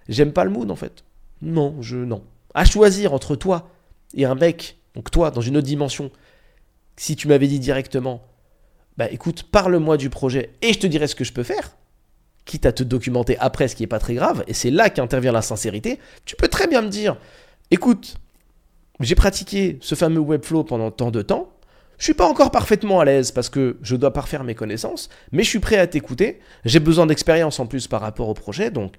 j'aime 0.06 0.32
pas 0.32 0.44
le 0.44 0.50
mood 0.50 0.70
en 0.70 0.76
fait. 0.76 1.02
Non, 1.40 1.76
je 1.80 1.97
non. 1.97 2.23
À 2.52 2.66
choisir 2.66 3.14
entre 3.14 3.37
toi 3.37 3.70
et 4.12 4.26
un 4.26 4.35
mec, 4.35 4.76
donc 4.94 5.11
toi 5.11 5.30
dans 5.30 5.40
une 5.40 5.56
autre 5.56 5.66
dimension, 5.66 6.11
si 6.99 7.16
tu 7.16 7.26
m'avais 7.26 7.49
dit 7.49 7.59
directement, 7.59 8.23
bah 8.99 9.11
écoute, 9.11 9.44
parle-moi 9.44 9.97
du 9.97 10.11
projet 10.11 10.50
et 10.61 10.75
je 10.75 10.78
te 10.78 10.87
dirai 10.87 11.06
ce 11.06 11.14
que 11.14 11.25
je 11.25 11.32
peux 11.32 11.42
faire, 11.42 11.75
quitte 12.44 12.66
à 12.66 12.73
te 12.73 12.82
documenter 12.82 13.38
après, 13.38 13.66
ce 13.66 13.76
qui 13.76 13.82
n'est 13.82 13.87
pas 13.87 13.99
très 13.99 14.14
grave, 14.14 14.44
et 14.47 14.52
c'est 14.52 14.70
là 14.70 14.90
qu'intervient 14.90 15.32
la 15.32 15.40
sincérité, 15.40 16.00
tu 16.26 16.37
peux 16.37 16.49
très 16.49 16.66
bien 16.66 16.82
me 16.82 16.88
dire, 16.88 17.16
écoute, 17.70 18.16
j'ai 19.00 19.14
pratiqué 19.14 19.78
ce 19.80 19.95
fameux 19.95 20.21
Webflow 20.21 20.64
pendant 20.64 20.90
tant 20.90 21.11
de 21.11 21.23
temps, 21.23 21.52
je 21.99 22.04
suis 22.04 22.14
pas 22.14 22.26
encore 22.26 22.50
parfaitement 22.50 23.00
à 23.00 23.04
l'aise 23.04 23.30
parce 23.30 23.49
que 23.49 23.76
je 23.83 23.97
dois 23.97 24.12
parfaire 24.12 24.45
mes 24.45 24.54
connaissances, 24.54 25.11
mais 25.33 25.42
je 25.42 25.49
suis 25.49 25.59
prêt 25.59 25.78
à 25.78 25.87
t'écouter, 25.87 26.40
j'ai 26.64 26.80
besoin 26.80 27.07
d'expérience 27.07 27.61
en 27.61 27.66
plus 27.66 27.87
par 27.88 28.00
rapport 28.00 28.28
au 28.28 28.35
projet, 28.35 28.71
donc 28.71 28.95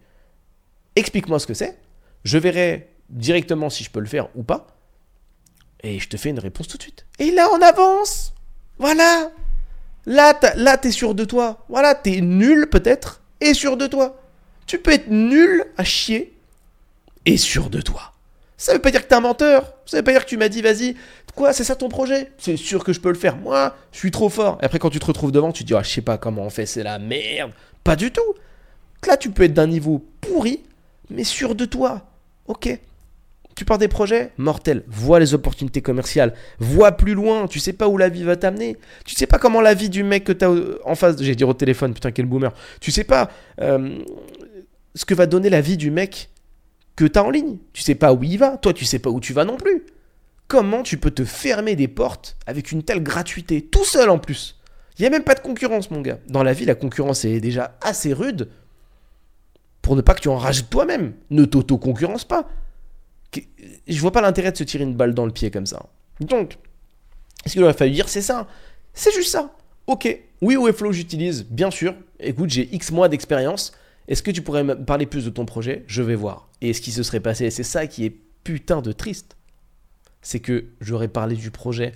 explique-moi 0.95 1.39
ce 1.39 1.47
que 1.47 1.54
c'est, 1.54 1.80
je 2.23 2.38
verrai 2.38 2.89
directement 3.10 3.69
si 3.69 3.84
je 3.84 3.89
peux 3.89 3.99
le 3.99 4.06
faire 4.06 4.30
ou 4.36 4.43
pas, 4.43 4.67
et 5.84 5.99
je 5.99 6.08
te 6.10 6.17
fais 6.17 6.30
une 6.30 6.39
réponse 6.39 6.67
tout 6.67 6.78
de 6.78 6.84
suite. 6.84 7.06
Et 7.19 7.32
là, 7.32 7.47
on 7.52 7.62
avance. 7.62 8.34
Voilà. 8.78 9.32
Là, 10.06 10.39
là, 10.56 10.78
t'es 10.78 10.91
sûr 10.91 11.15
de 11.15 11.25
toi. 11.25 11.65
Voilà, 11.69 11.95
t'es 11.95 12.21
nul 12.21 12.67
peut-être 12.69 13.21
et 13.39 13.54
sûr 13.54 13.78
de 13.78 13.88
toi. 13.88 14.19
Tu 14.67 14.80
peux 14.80 14.91
être 14.91 15.10
nul 15.10 15.65
à 15.78 15.84
chier 15.84 16.38
et 17.25 17.38
sûr 17.38 17.69
de 17.69 17.82
toi. 17.82 18.13
Ça 18.58 18.73
veut 18.73 18.80
pas 18.80 18.91
dire 18.91 19.02
que 19.02 19.08
t'es 19.08 19.15
un 19.15 19.21
menteur. 19.21 19.73
Ça 19.91 19.97
veut 19.97 20.04
pas 20.04 20.13
dire 20.13 20.23
que 20.23 20.30
tu 20.30 20.38
m'as 20.38 20.47
dit, 20.47 20.62
vas-y, 20.62 20.95
quoi, 21.36 21.51
c'est 21.51 21.65
ça 21.65 21.75
ton 21.75 21.89
projet? 21.89 22.32
C'est 22.38 22.56
sûr 22.56 22.82
que 22.86 22.93
je 22.93 23.01
peux 23.01 23.10
le 23.10 23.17
faire. 23.17 23.36
Moi, 23.36 23.75
je 23.91 23.97
suis 23.97 24.10
trop 24.10 24.30
fort. 24.30 24.58
Et 24.62 24.65
après, 24.65 24.80
quand 24.80 24.89
tu 24.89 24.99
te 24.99 25.06
retrouves 25.06 25.34
devant, 25.34 25.51
tu 25.51 25.63
te 25.63 25.67
dis, 25.67 25.73
ah, 25.75 25.84
je 25.84 25.89
sais 25.89 26.01
pas 26.01 26.17
comment 26.17 26.43
on 26.43 26.49
fait, 26.49 26.65
c'est 26.65 26.82
la 26.82 26.97
merde. 26.97 27.51
Pas 27.84 27.97
du 27.97 28.10
tout. 28.10 28.21
Là, 29.06 29.17
tu 29.17 29.32
peux 29.32 29.43
être 29.43 29.54
d'un 29.54 29.67
niveau 29.67 30.01
pourri, 30.21 30.62
mais 31.10 31.25
sûr 31.25 31.56
de 31.56 31.65
toi. 31.65 32.06
Ok. 32.47 32.69
Tu 33.54 33.65
pars 33.65 33.77
des 33.77 33.89
projets 33.89 34.32
mortels. 34.38 34.84
Vois 34.88 35.19
les 35.19 35.34
opportunités 35.34 35.82
commerciales. 35.82 36.36
Vois 36.60 36.93
plus 36.93 37.13
loin. 37.13 37.47
Tu 37.47 37.60
sais 37.60 37.73
pas 37.73 37.89
où 37.89 37.97
la 37.97 38.08
vie 38.08 38.23
va 38.23 38.38
t'amener. 38.38 38.77
Tu 39.04 39.15
sais 39.15 39.27
pas 39.27 39.39
comment 39.39 39.60
la 39.60 39.73
vie 39.73 39.89
du 39.89 40.06
mec 40.06 40.23
que 40.23 40.32
tu 40.32 40.45
as 40.45 40.54
en 40.86 40.95
face. 40.95 41.21
J'ai 41.21 41.36
dit 41.36 41.43
au 41.43 41.54
téléphone, 41.54 41.93
putain, 41.93 42.12
quel 42.12 42.27
boomer. 42.27 42.54
Tu 42.80 42.91
sais 42.91 43.04
pas 43.04 43.30
euh, 43.60 43.99
ce 44.95 45.04
que 45.04 45.13
va 45.13 45.25
donner 45.25 45.49
la 45.49 45.60
vie 45.60 45.75
du 45.75 45.91
mec 45.91 46.30
tu 47.05 47.19
as 47.19 47.23
en 47.23 47.29
ligne. 47.29 47.57
Tu 47.73 47.81
sais 47.81 47.95
pas 47.95 48.13
où 48.13 48.23
il 48.23 48.37
va. 48.37 48.57
Toi, 48.57 48.73
tu 48.73 48.85
sais 48.85 48.99
pas 48.99 49.09
où 49.09 49.19
tu 49.19 49.33
vas 49.33 49.45
non 49.45 49.57
plus. 49.57 49.85
Comment 50.47 50.83
tu 50.83 50.97
peux 50.97 51.11
te 51.11 51.23
fermer 51.23 51.75
des 51.75 51.87
portes 51.87 52.37
avec 52.45 52.71
une 52.71 52.83
telle 52.83 53.03
gratuité? 53.03 53.61
Tout 53.61 53.85
seul 53.85 54.09
en 54.09 54.19
plus. 54.19 54.59
Il 54.97 55.01
n'y 55.01 55.07
a 55.07 55.09
même 55.09 55.23
pas 55.23 55.35
de 55.35 55.39
concurrence, 55.39 55.89
mon 55.91 56.01
gars. 56.01 56.19
Dans 56.27 56.43
la 56.43 56.53
vie, 56.53 56.65
la 56.65 56.75
concurrence 56.75 57.25
est 57.25 57.39
déjà 57.39 57.77
assez 57.81 58.13
rude 58.13 58.49
pour 59.81 59.95
ne 59.95 60.01
pas 60.01 60.13
que 60.13 60.21
tu 60.21 60.27
en 60.27 60.37
rajoutes 60.37 60.69
toi-même. 60.69 61.13
Ne 61.29 61.45
t'auto-concurrence 61.45 62.25
pas 62.25 62.47
je 63.87 63.99
vois 63.99 64.11
pas 64.11 64.21
l'intérêt 64.21 64.51
de 64.51 64.57
se 64.57 64.63
tirer 64.63 64.83
une 64.83 64.95
balle 64.95 65.13
dans 65.13 65.25
le 65.25 65.31
pied 65.31 65.51
comme 65.51 65.65
ça. 65.65 65.85
Donc, 66.19 66.57
ce 67.45 67.53
qu'il 67.53 67.63
aurait 67.63 67.73
fallu 67.73 67.91
dire, 67.91 68.09
c'est 68.09 68.21
ça. 68.21 68.47
C'est 68.93 69.13
juste 69.13 69.31
ça. 69.31 69.53
Ok, 69.87 70.19
oui, 70.41 70.57
Webflow 70.57 70.91
j'utilise, 70.91 71.45
bien 71.45 71.71
sûr. 71.71 71.95
Écoute, 72.19 72.49
j'ai 72.49 72.73
X 72.73 72.91
mois 72.91 73.09
d'expérience. 73.09 73.71
Est-ce 74.07 74.23
que 74.23 74.31
tu 74.31 74.41
pourrais 74.41 74.63
me 74.63 74.75
parler 74.75 75.05
plus 75.05 75.25
de 75.25 75.29
ton 75.29 75.45
projet? 75.45 75.83
Je 75.87 76.01
vais 76.01 76.15
voir. 76.15 76.49
Et 76.62 76.74
ce 76.74 76.82
qui 76.82 76.91
se 76.91 77.04
serait 77.04 77.19
passé, 77.19 77.50
c'est 77.50 77.63
ça 77.63 77.88
qui 77.88 78.06
est 78.06 78.15
putain 78.43 78.82
de 78.82 78.91
triste. 78.91 79.36
C'est 80.21 80.39
que 80.39 80.65
j'aurais 80.80 81.08
parlé 81.08 81.36
du 81.36 81.52
projet 81.52 81.93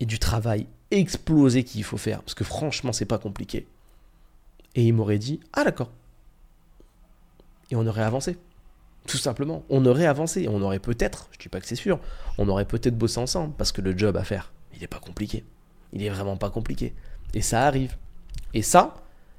et 0.00 0.06
du 0.06 0.18
travail 0.18 0.66
explosé 0.90 1.64
qu'il 1.64 1.84
faut 1.84 1.98
faire. 1.98 2.22
Parce 2.22 2.34
que 2.34 2.44
franchement, 2.44 2.92
c'est 2.92 3.04
pas 3.04 3.18
compliqué. 3.18 3.66
Et 4.74 4.86
il 4.86 4.92
m'aurait 4.92 5.18
dit 5.18 5.40
Ah, 5.52 5.64
d'accord. 5.64 5.90
Et 7.70 7.76
on 7.76 7.86
aurait 7.86 8.02
avancé. 8.02 8.38
Tout 9.06 9.16
simplement. 9.18 9.64
On 9.68 9.84
aurait 9.86 10.06
avancé. 10.06 10.48
On 10.48 10.62
aurait 10.62 10.78
peut-être, 10.78 11.28
je 11.32 11.38
dis 11.38 11.48
pas 11.48 11.60
que 11.60 11.66
c'est 11.66 11.76
sûr, 11.76 12.00
on 12.38 12.48
aurait 12.48 12.64
peut-être 12.64 12.96
bossé 12.96 13.18
ensemble 13.18 13.54
parce 13.56 13.72
que 13.72 13.80
le 13.80 13.96
job 13.96 14.16
à 14.16 14.24
faire, 14.24 14.52
il 14.74 14.80
n'est 14.80 14.86
pas 14.86 14.98
compliqué. 14.98 15.44
Il 15.92 16.02
est 16.02 16.10
vraiment 16.10 16.36
pas 16.36 16.50
compliqué. 16.50 16.94
Et 17.34 17.42
ça 17.42 17.66
arrive. 17.66 17.96
Et 18.54 18.62
ça, 18.62 18.94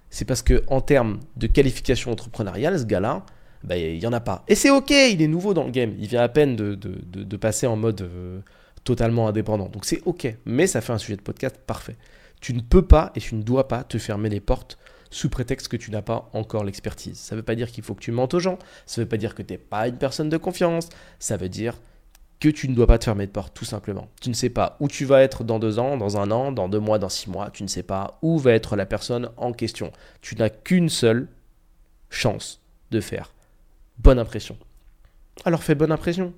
c'est 0.09 0.25
parce 0.25 0.41
que 0.41 0.63
en 0.67 0.81
termes 0.81 1.19
de 1.35 1.47
qualification 1.47 2.11
entrepreneuriale, 2.11 2.79
ce 2.79 2.85
gars-là, 2.85 3.25
bah, 3.63 3.77
il 3.77 3.99
n'y 3.99 4.05
en 4.05 4.13
a 4.13 4.19
pas. 4.19 4.43
Et 4.47 4.55
c'est 4.55 4.69
ok, 4.69 4.91
il 4.91 5.21
est 5.21 5.27
nouveau 5.27 5.53
dans 5.53 5.63
le 5.63 5.71
game. 5.71 5.93
Il 5.99 6.07
vient 6.07 6.21
à 6.21 6.29
peine 6.29 6.55
de, 6.55 7.37
passer 7.37 7.67
en 7.67 7.75
mode 7.75 8.01
euh, 8.01 8.39
totalement 8.83 9.27
indépendant. 9.27 9.69
Donc 9.69 9.85
c'est 9.85 10.01
ok. 10.05 10.33
Mais 10.45 10.67
ça 10.67 10.81
fait 10.81 10.93
un 10.93 10.97
sujet 10.97 11.17
de 11.17 11.21
podcast 11.21 11.57
parfait. 11.65 11.95
Tu 12.41 12.53
ne 12.53 12.61
peux 12.61 12.83
pas 12.83 13.11
et 13.15 13.19
tu 13.19 13.35
ne 13.35 13.41
dois 13.41 13.67
pas 13.67 13.83
te 13.83 13.97
fermer 13.97 14.29
les 14.29 14.39
portes 14.39 14.77
sous 15.09 15.29
prétexte 15.29 15.67
que 15.67 15.77
tu 15.77 15.91
n'as 15.91 16.01
pas 16.01 16.29
encore 16.33 16.63
l'expertise. 16.63 17.17
Ça 17.17 17.35
ne 17.35 17.39
veut 17.39 17.45
pas 17.45 17.55
dire 17.55 17.71
qu'il 17.71 17.83
faut 17.83 17.95
que 17.95 18.01
tu 18.01 18.11
mentes 18.11 18.33
aux 18.33 18.39
gens, 18.39 18.59
ça 18.85 19.01
ne 19.01 19.05
veut 19.05 19.09
pas 19.09 19.17
dire 19.17 19.35
que 19.35 19.41
tu 19.41 19.53
n'es 19.53 19.57
pas 19.57 19.87
une 19.87 19.97
personne 19.97 20.29
de 20.29 20.37
confiance, 20.37 20.89
ça 21.19 21.37
veut 21.37 21.49
dire 21.49 21.79
que 22.39 22.49
tu 22.49 22.69
ne 22.69 22.75
dois 22.75 22.87
pas 22.87 22.99
te 22.99 23.05
fermer 23.05 23.25
de 23.25 23.31
porte, 23.31 23.53
tout 23.53 23.65
simplement. 23.65 24.09
Tu 24.21 24.29
ne 24.29 24.35
sais 24.35 24.49
pas 24.49 24.77
où 24.79 24.87
tu 24.87 25.05
vas 25.05 25.23
être 25.23 25.43
dans 25.43 25.59
deux 25.59 25.79
ans, 25.79 25.97
dans 25.97 26.17
un 26.17 26.29
an, 26.29 26.51
dans 26.51 26.69
deux 26.69 26.79
mois, 26.79 26.99
dans 26.99 27.09
six 27.09 27.29
mois, 27.29 27.49
tu 27.49 27.63
ne 27.63 27.67
sais 27.67 27.83
pas 27.83 28.19
où 28.21 28.37
va 28.37 28.51
être 28.51 28.75
la 28.75 28.85
personne 28.85 29.29
en 29.37 29.53
question. 29.53 29.91
Tu 30.21 30.35
n'as 30.35 30.49
qu'une 30.49 30.89
seule 30.89 31.29
chance 32.09 32.61
de 32.91 33.01
faire 33.01 33.33
bonne 33.99 34.19
impression. 34.19 34.57
Alors 35.45 35.63
fais 35.63 35.75
bonne 35.75 35.91
impression. 35.91 36.33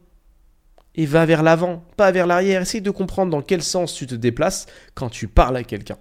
Et 0.96 1.06
va 1.06 1.26
vers 1.26 1.44
l'avant, 1.44 1.84
pas 1.98 2.12
vers 2.12 2.28
l'arrière. 2.28 2.62
Essaye 2.62 2.82
de 2.82 2.92
comprendre 2.92 3.32
dans 3.32 3.42
quel 3.42 3.62
sens 3.62 3.94
tu 3.94 4.08
te 4.08 4.16
déplaces 4.16 4.66
quand 4.96 5.10
tu 5.10 5.28
parles 5.28 5.58
à 5.58 5.64
quelqu'un. 5.64 5.98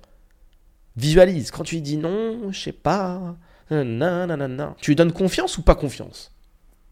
Visualise. 0.97 1.51
Quand 1.51 1.63
tu 1.63 1.81
dis 1.81 1.97
non, 1.97 2.51
je 2.51 2.59
sais 2.59 2.73
pas, 2.73 3.37
non, 3.71 4.27
non. 4.27 4.75
tu 4.81 4.91
lui 4.91 4.97
donnes 4.97 5.13
confiance 5.13 5.59
ou 5.59 5.63
pas 5.63 5.75
confiance? 5.75 6.33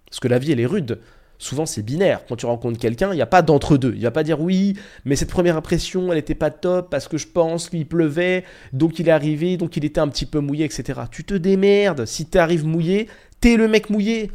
Parce 0.09 0.21
que 0.21 0.29
la 0.29 0.39
vie, 0.39 0.53
elle 0.53 0.61
est 0.61 0.67
rude. 0.67 1.01
Souvent, 1.39 1.67
c'est 1.67 1.83
binaire. 1.83 2.25
Quand 2.27 2.37
tu 2.37 2.47
rencontres 2.47 2.79
quelqu'un, 2.79 3.13
il 3.13 3.17
n'y 3.17 3.23
a 3.23 3.27
pas 3.27 3.43
d'entre-deux. 3.43 3.93
Il 3.95 4.03
va 4.03 4.11
pas 4.11 4.23
dire 4.23 4.41
oui, 4.41 4.75
mais 5.05 5.17
cette 5.17 5.31
première 5.31 5.57
impression, 5.57 6.09
elle 6.09 6.17
n'était 6.17 6.35
pas 6.35 6.51
top 6.51 6.89
parce 6.91 7.09
que 7.09 7.19
je 7.19 7.27
pense 7.27 7.69
qu'il 7.69 7.87
pleuvait, 7.87 8.45
donc 8.73 8.99
il 8.99 9.09
est 9.09 9.13
arrivé, 9.13 9.57
donc 9.57 9.77
il 9.77 9.85
était 9.85 10.01
un 10.01 10.09
petit 10.09 10.25
peu 10.25 10.41
mouillé, 10.41 10.65
etc. 10.65 11.01
Tu 11.11 11.25
te 11.25 11.35
démerdes. 11.35 12.07
Si 12.07 12.27
tu 12.27 12.39
arrives 12.39 12.65
mouillé, 12.65 13.09
t'es 13.41 13.57
le 13.57 13.69
mec 13.69 13.91
mouillé. 13.91 14.31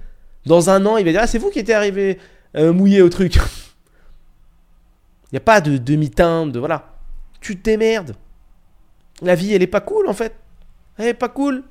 Dans 0.46 0.70
un 0.70 0.86
an, 0.86 0.98
il 0.98 1.06
va 1.06 1.12
dire 1.12 1.22
Ah, 1.24 1.28
c'est 1.28 1.38
vous 1.38 1.50
qui 1.50 1.60
étiez 1.60 1.74
arrivé 1.74 2.20
euh, 2.56 2.74
mouillé 2.74 3.02
au 3.02 3.10
truc. 3.10 3.36
Il 5.32 5.36
n'y 5.36 5.38
a 5.38 5.42
pas 5.42 5.62
de 5.62 5.78
demi-teinte, 5.78 6.52
de 6.52 6.60
voilà. 6.60 6.98
Tu 7.40 7.58
te 7.58 7.64
démerdes. 7.64 8.16
La 9.22 9.34
vie, 9.36 9.54
elle 9.54 9.62
est 9.62 9.68
pas 9.68 9.80
cool 9.80 10.10
en 10.10 10.14
fait. 10.14 10.36
Elle 10.98 11.08
est 11.08 11.14
pas 11.14 11.30
cool. 11.30 11.64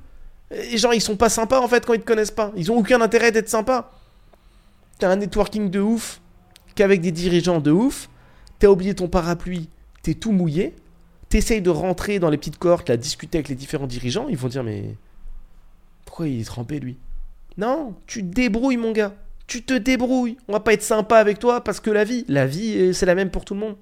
Les 0.49 0.77
gens, 0.77 0.91
ils 0.91 1.01
sont 1.01 1.15
pas 1.15 1.29
sympas 1.29 1.61
en 1.61 1.67
fait 1.67 1.85
quand 1.85 1.93
ils 1.93 2.01
te 2.01 2.05
connaissent 2.05 2.31
pas. 2.31 2.51
Ils 2.55 2.71
ont 2.71 2.77
aucun 2.77 3.01
intérêt 3.01 3.31
d'être 3.31 3.49
sympas. 3.49 3.91
T'as 4.97 5.09
un 5.09 5.15
networking 5.17 5.69
de 5.69 5.79
ouf, 5.79 6.21
qu'avec 6.75 7.01
des 7.01 7.11
dirigeants 7.11 7.61
de 7.61 7.71
ouf. 7.71 8.09
T'as 8.59 8.67
oublié 8.67 8.93
ton 8.93 9.07
parapluie, 9.07 9.69
t'es 10.03 10.13
tout 10.13 10.31
mouillé. 10.31 10.75
T'essayes 11.29 11.61
de 11.61 11.69
rentrer 11.69 12.19
dans 12.19 12.29
les 12.29 12.37
petites 12.37 12.57
cohortes, 12.57 12.89
là, 12.89 12.97
discuter 12.97 13.37
avec 13.37 13.47
les 13.47 13.55
différents 13.55 13.87
dirigeants. 13.87 14.27
Ils 14.29 14.37
vont 14.37 14.49
dire, 14.49 14.63
mais 14.63 14.95
pourquoi 16.05 16.27
il 16.27 16.41
est 16.41 16.45
trempé 16.45 16.79
lui? 16.79 16.97
Non, 17.61 17.95
tu 18.07 18.23
débrouilles, 18.23 18.77
mon 18.77 18.91
gars. 18.91 19.13
Tu 19.45 19.63
te 19.63 19.75
débrouilles. 19.75 20.35
On 20.47 20.53
va 20.53 20.61
pas 20.61 20.73
être 20.73 20.81
sympa 20.81 21.17
avec 21.17 21.37
toi 21.37 21.63
parce 21.63 21.79
que 21.79 21.91
la 21.91 22.03
vie, 22.03 22.25
la 22.27 22.47
vie, 22.47 22.91
c'est 22.91 23.05
la 23.05 23.13
même 23.13 23.29
pour 23.29 23.45
tout 23.45 23.53
le 23.53 23.59
monde. 23.59 23.75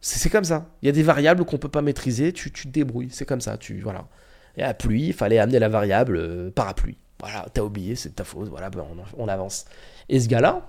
C'est 0.00 0.30
comme 0.30 0.44
ça. 0.44 0.70
Il 0.80 0.86
y 0.86 0.88
a 0.88 0.92
des 0.92 1.02
variables 1.02 1.44
qu'on 1.44 1.58
peut 1.58 1.68
pas 1.68 1.82
maîtriser. 1.82 2.32
Tu, 2.32 2.50
te 2.50 2.66
débrouilles. 2.66 3.10
C'est 3.10 3.26
comme 3.26 3.42
ça. 3.42 3.58
Tu 3.58 3.82
voilà. 3.82 4.08
Et 4.56 4.62
la 4.62 4.72
pluie, 4.72 5.08
il 5.08 5.12
fallait 5.12 5.38
amener 5.38 5.58
la 5.58 5.68
variable 5.68 6.16
euh, 6.16 6.50
parapluie. 6.50 6.96
Voilà, 7.20 7.46
t'as 7.52 7.60
oublié, 7.60 7.94
c'est 7.94 8.10
de 8.10 8.14
ta 8.14 8.24
faute. 8.24 8.48
Voilà, 8.48 8.70
ben, 8.70 8.86
on, 8.90 9.22
on, 9.22 9.28
avance. 9.28 9.66
Et 10.08 10.18
ce 10.18 10.26
gars-là, 10.26 10.66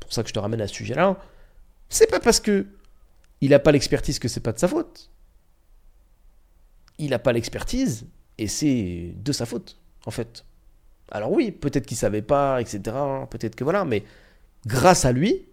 pour 0.00 0.12
ça 0.12 0.22
que 0.22 0.28
je 0.28 0.34
te 0.34 0.38
ramène 0.38 0.60
à 0.60 0.68
ce 0.68 0.74
sujet-là, 0.74 1.16
c'est 1.88 2.10
pas 2.10 2.20
parce 2.20 2.40
que 2.40 2.66
il 3.40 3.54
a 3.54 3.60
pas 3.60 3.72
l'expertise 3.72 4.18
que 4.18 4.28
c'est 4.28 4.40
pas 4.40 4.52
de 4.52 4.58
sa 4.58 4.68
faute. 4.68 5.10
Il 6.98 7.14
a 7.14 7.18
pas 7.18 7.32
l'expertise 7.32 8.06
et 8.36 8.46
c'est 8.46 9.14
de 9.16 9.32
sa 9.32 9.46
faute, 9.46 9.78
en 10.04 10.10
fait. 10.10 10.44
Alors 11.10 11.30
oui, 11.32 11.50
peut-être 11.50 11.86
qu'il 11.86 11.96
savait 11.96 12.22
pas, 12.22 12.60
etc. 12.60 12.96
Peut-être 13.30 13.54
que 13.54 13.64
voilà, 13.64 13.84
mais 13.84 14.04
grâce 14.66 15.04
à 15.04 15.12
lui, 15.12 15.46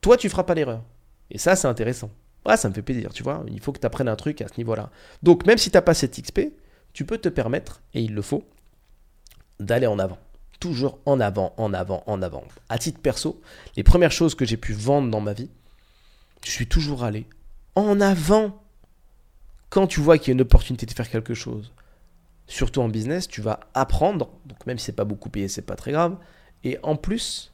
toi 0.00 0.16
tu 0.16 0.28
feras 0.28 0.44
pas 0.44 0.54
l'erreur. 0.54 0.82
Et 1.30 1.38
ça, 1.38 1.56
c'est 1.56 1.66
intéressant. 1.66 2.10
Ouais, 2.46 2.56
ça 2.56 2.68
me 2.68 2.74
fait 2.74 2.82
plaisir, 2.82 3.12
tu 3.12 3.22
vois. 3.22 3.44
Il 3.48 3.60
faut 3.60 3.72
que 3.72 3.78
tu 3.78 3.86
apprennes 3.86 4.08
un 4.08 4.16
truc 4.16 4.42
à 4.42 4.48
ce 4.48 4.54
niveau-là. 4.58 4.90
Donc, 5.22 5.46
même 5.46 5.58
si 5.58 5.70
tu 5.70 5.76
n'as 5.76 5.82
pas 5.82 5.94
cette 5.94 6.20
XP, 6.20 6.40
tu 6.92 7.06
peux 7.06 7.18
te 7.18 7.28
permettre, 7.28 7.80
et 7.94 8.02
il 8.02 8.14
le 8.14 8.22
faut, 8.22 8.44
d'aller 9.60 9.86
en 9.86 9.98
avant. 9.98 10.18
Toujours 10.60 10.98
en 11.06 11.20
avant, 11.20 11.54
en 11.56 11.72
avant, 11.72 12.02
en 12.06 12.20
avant. 12.20 12.44
À 12.68 12.78
titre 12.78 13.00
perso, 13.00 13.40
les 13.76 13.82
premières 13.82 14.12
choses 14.12 14.34
que 14.34 14.44
j'ai 14.44 14.56
pu 14.56 14.72
vendre 14.72 15.10
dans 15.10 15.20
ma 15.20 15.32
vie, 15.32 15.50
je 16.44 16.50
suis 16.50 16.66
toujours 16.66 17.04
allé 17.04 17.26
en 17.74 18.00
avant. 18.00 18.62
Quand 19.70 19.86
tu 19.86 20.00
vois 20.00 20.18
qu'il 20.18 20.28
y 20.28 20.30
a 20.32 20.34
une 20.34 20.42
opportunité 20.42 20.84
de 20.84 20.92
faire 20.92 21.08
quelque 21.08 21.34
chose, 21.34 21.72
surtout 22.46 22.80
en 22.80 22.88
business, 22.88 23.28
tu 23.28 23.40
vas 23.40 23.60
apprendre. 23.74 24.30
Donc, 24.46 24.66
même 24.66 24.78
si 24.78 24.86
c'est 24.86 24.92
pas 24.92 25.04
beaucoup 25.04 25.30
payé, 25.30 25.48
c'est 25.48 25.62
pas 25.62 25.76
très 25.76 25.92
grave. 25.92 26.16
Et 26.64 26.78
en 26.82 26.96
plus, 26.96 27.52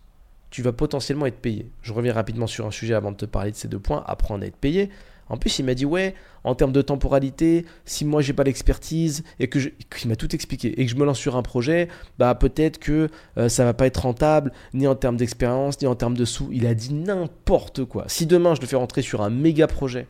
tu 0.50 0.62
vas 0.62 0.72
potentiellement 0.72 1.26
être 1.26 1.40
payé. 1.40 1.70
Je 1.82 1.92
reviens 1.92 2.12
rapidement 2.12 2.46
sur 2.46 2.66
un 2.66 2.70
sujet 2.70 2.94
avant 2.94 3.12
de 3.12 3.16
te 3.16 3.24
parler 3.24 3.50
de 3.50 3.56
ces 3.56 3.68
deux 3.68 3.78
points, 3.78 4.02
apprendre 4.06 4.44
à 4.44 4.46
être 4.46 4.56
payé. 4.56 4.90
En 5.28 5.36
plus, 5.36 5.58
il 5.58 5.64
m'a 5.64 5.74
dit 5.74 5.84
ouais, 5.84 6.14
en 6.44 6.54
termes 6.54 6.72
de 6.72 6.80
temporalité, 6.80 7.66
si 7.84 8.06
moi 8.06 8.22
j'ai 8.22 8.32
pas 8.32 8.44
l'expertise 8.44 9.24
et 9.38 9.48
que 9.48 9.58
il 9.58 10.08
m'a 10.08 10.16
tout 10.16 10.34
expliqué 10.34 10.80
et 10.80 10.86
que 10.86 10.90
je 10.90 10.96
me 10.96 11.04
lance 11.04 11.18
sur 11.18 11.36
un 11.36 11.42
projet, 11.42 11.88
bah 12.18 12.34
peut-être 12.34 12.78
que 12.78 13.08
euh, 13.36 13.50
ça 13.50 13.64
va 13.64 13.74
pas 13.74 13.86
être 13.86 13.98
rentable 13.98 14.52
ni 14.72 14.86
en 14.86 14.94
termes 14.94 15.18
d'expérience 15.18 15.80
ni 15.82 15.86
en 15.86 15.94
termes 15.94 16.16
de 16.16 16.24
sous. 16.24 16.48
Il 16.50 16.66
a 16.66 16.74
dit 16.74 16.94
n'importe 16.94 17.84
quoi. 17.84 18.04
Si 18.08 18.24
demain 18.24 18.54
je 18.54 18.62
le 18.62 18.66
fais 18.66 18.76
rentrer 18.76 19.02
sur 19.02 19.20
un 19.20 19.30
méga 19.30 19.66
projet 19.66 20.06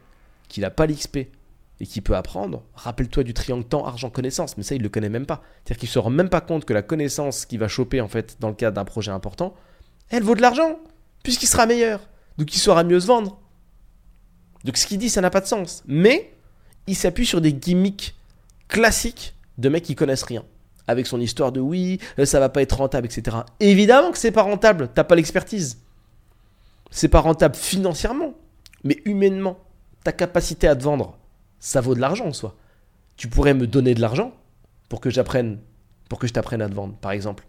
qu'il 0.49 0.65
a 0.65 0.71
pas 0.71 0.87
l'XP 0.87 1.19
et 1.81 1.87
qui 1.87 2.01
peut 2.01 2.17
apprendre, 2.17 2.65
rappelle-toi 2.75 3.23
du 3.23 3.35
triangle 3.35 3.65
temps 3.65 3.87
argent 3.87 4.11
connaissance, 4.11 4.57
mais 4.57 4.63
ça 4.65 4.75
il 4.75 4.83
le 4.83 4.89
connaît 4.89 5.09
même 5.09 5.27
pas. 5.27 5.43
C'est-à-dire 5.65 5.81
qu'il 5.81 5.89
se 5.89 5.99
rend 5.99 6.11
même 6.11 6.29
pas 6.29 6.41
compte 6.41 6.65
que 6.65 6.73
la 6.73 6.83
connaissance 6.83 7.47
qu'il 7.47 7.61
va 7.61 7.69
choper 7.69 8.01
en 8.01 8.09
fait 8.09 8.37
dans 8.41 8.49
le 8.49 8.55
cadre 8.55 8.75
d'un 8.75 8.85
projet 8.85 9.13
important, 9.13 9.55
elle 10.11 10.23
vaut 10.23 10.35
de 10.35 10.43
l'argent, 10.43 10.79
puisqu'il 11.23 11.47
sera 11.47 11.67
meilleur. 11.67 12.09
Donc 12.37 12.55
il 12.55 12.59
saura 12.59 12.85
mieux 12.85 13.01
se 13.01 13.07
vendre. 13.07 13.41
Donc 14.65 14.77
ce 14.77 14.87
qu'il 14.87 14.99
dit, 14.99 15.09
ça 15.09 15.21
n'a 15.21 15.31
pas 15.31 15.41
de 15.41 15.47
sens. 15.47 15.83
Mais 15.87 16.33
il 16.87 16.97
s'appuie 16.97 17.27
sur 17.27 17.41
des 17.41 17.53
gimmicks 17.53 18.17
classiques 18.69 19.35
de 19.59 19.69
mecs 19.69 19.85
qui 19.85 19.95
connaissent 19.95 20.25
rien. 20.25 20.45
Avec 20.87 21.07
son 21.07 21.21
histoire 21.21 21.53
de 21.53 21.61
oui, 21.61 22.01
euh, 22.19 22.25
ça 22.25 22.41
va 22.41 22.49
pas 22.49 22.63
être 22.63 22.79
rentable, 22.79 23.07
etc. 23.07 23.39
Évidemment 23.61 24.11
que 24.11 24.19
c'est 24.19 24.31
pas 24.31 24.43
rentable, 24.43 24.89
t'as 24.95 25.05
pas 25.05 25.17
l'expertise. 25.17 25.79
C'est 26.91 27.09
pas 27.09 27.21
rentable 27.21 27.55
financièrement, 27.55 28.35
mais 28.85 29.03
humainement. 29.05 29.59
Ta 30.03 30.13
capacité 30.13 30.67
à 30.67 30.75
te 30.75 30.83
vendre, 30.83 31.18
ça 31.61 31.81
vaut 31.81 31.95
de 31.95 32.01
l'argent 32.01 32.27
en 32.27 32.33
soi. 32.33 32.57
Tu 33.17 33.29
pourrais 33.29 33.55
me 33.55 33.67
donner 33.67 33.95
de 33.95 34.01
l'argent 34.01 34.33
pour 34.89 35.01
que 35.01 35.11
j'apprenne, 35.11 35.59
pour 36.09 36.19
que 36.19 36.27
je 36.27 36.33
t'apprenne 36.33 36.63
à 36.63 36.69
te 36.69 36.75
vendre, 36.75 36.95
par 36.95 37.13
exemple. 37.13 37.47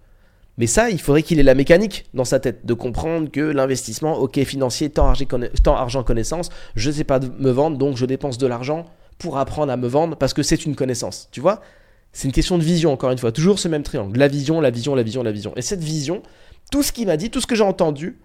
Mais 0.57 0.67
ça, 0.67 0.89
il 0.89 0.99
faudrait 0.99 1.23
qu'il 1.23 1.39
ait 1.39 1.43
la 1.43 1.55
mécanique 1.55 2.05
dans 2.13 2.25
sa 2.25 2.39
tête, 2.39 2.65
de 2.65 2.73
comprendre 2.73 3.31
que 3.31 3.39
l'investissement, 3.39 4.17
ok, 4.17 4.43
financier, 4.43 4.89
temps, 4.89 5.13
argent, 5.67 6.03
connaissance, 6.03 6.49
je 6.75 6.89
ne 6.89 6.95
sais 6.95 7.05
pas 7.05 7.19
me 7.19 7.49
vendre, 7.49 7.77
donc 7.77 7.95
je 7.95 8.05
dépense 8.05 8.37
de 8.37 8.45
l'argent 8.45 8.85
pour 9.19 9.37
apprendre 9.37 9.71
à 9.71 9.77
me 9.77 9.87
vendre 9.87 10.17
parce 10.17 10.33
que 10.33 10.43
c'est 10.43 10.65
une 10.65 10.75
connaissance. 10.75 11.29
Tu 11.31 11.39
vois 11.39 11.61
C'est 12.11 12.27
une 12.27 12.33
question 12.33 12.57
de 12.57 12.63
vision, 12.63 12.91
encore 12.91 13.11
une 13.11 13.17
fois. 13.17 13.31
Toujours 13.31 13.57
ce 13.57 13.69
même 13.69 13.83
triangle. 13.83 14.17
La 14.19 14.27
vision, 14.27 14.59
la 14.59 14.69
vision, 14.69 14.95
la 14.95 15.03
vision, 15.03 15.23
la 15.23 15.31
vision. 15.31 15.53
Et 15.55 15.61
cette 15.61 15.83
vision, 15.83 16.23
tout 16.71 16.83
ce 16.83 16.91
qu'il 16.91 17.07
m'a 17.07 17.15
dit, 17.15 17.29
tout 17.29 17.39
ce 17.39 17.47
que 17.47 17.55
j'ai 17.55 17.63
entendu, 17.63 18.19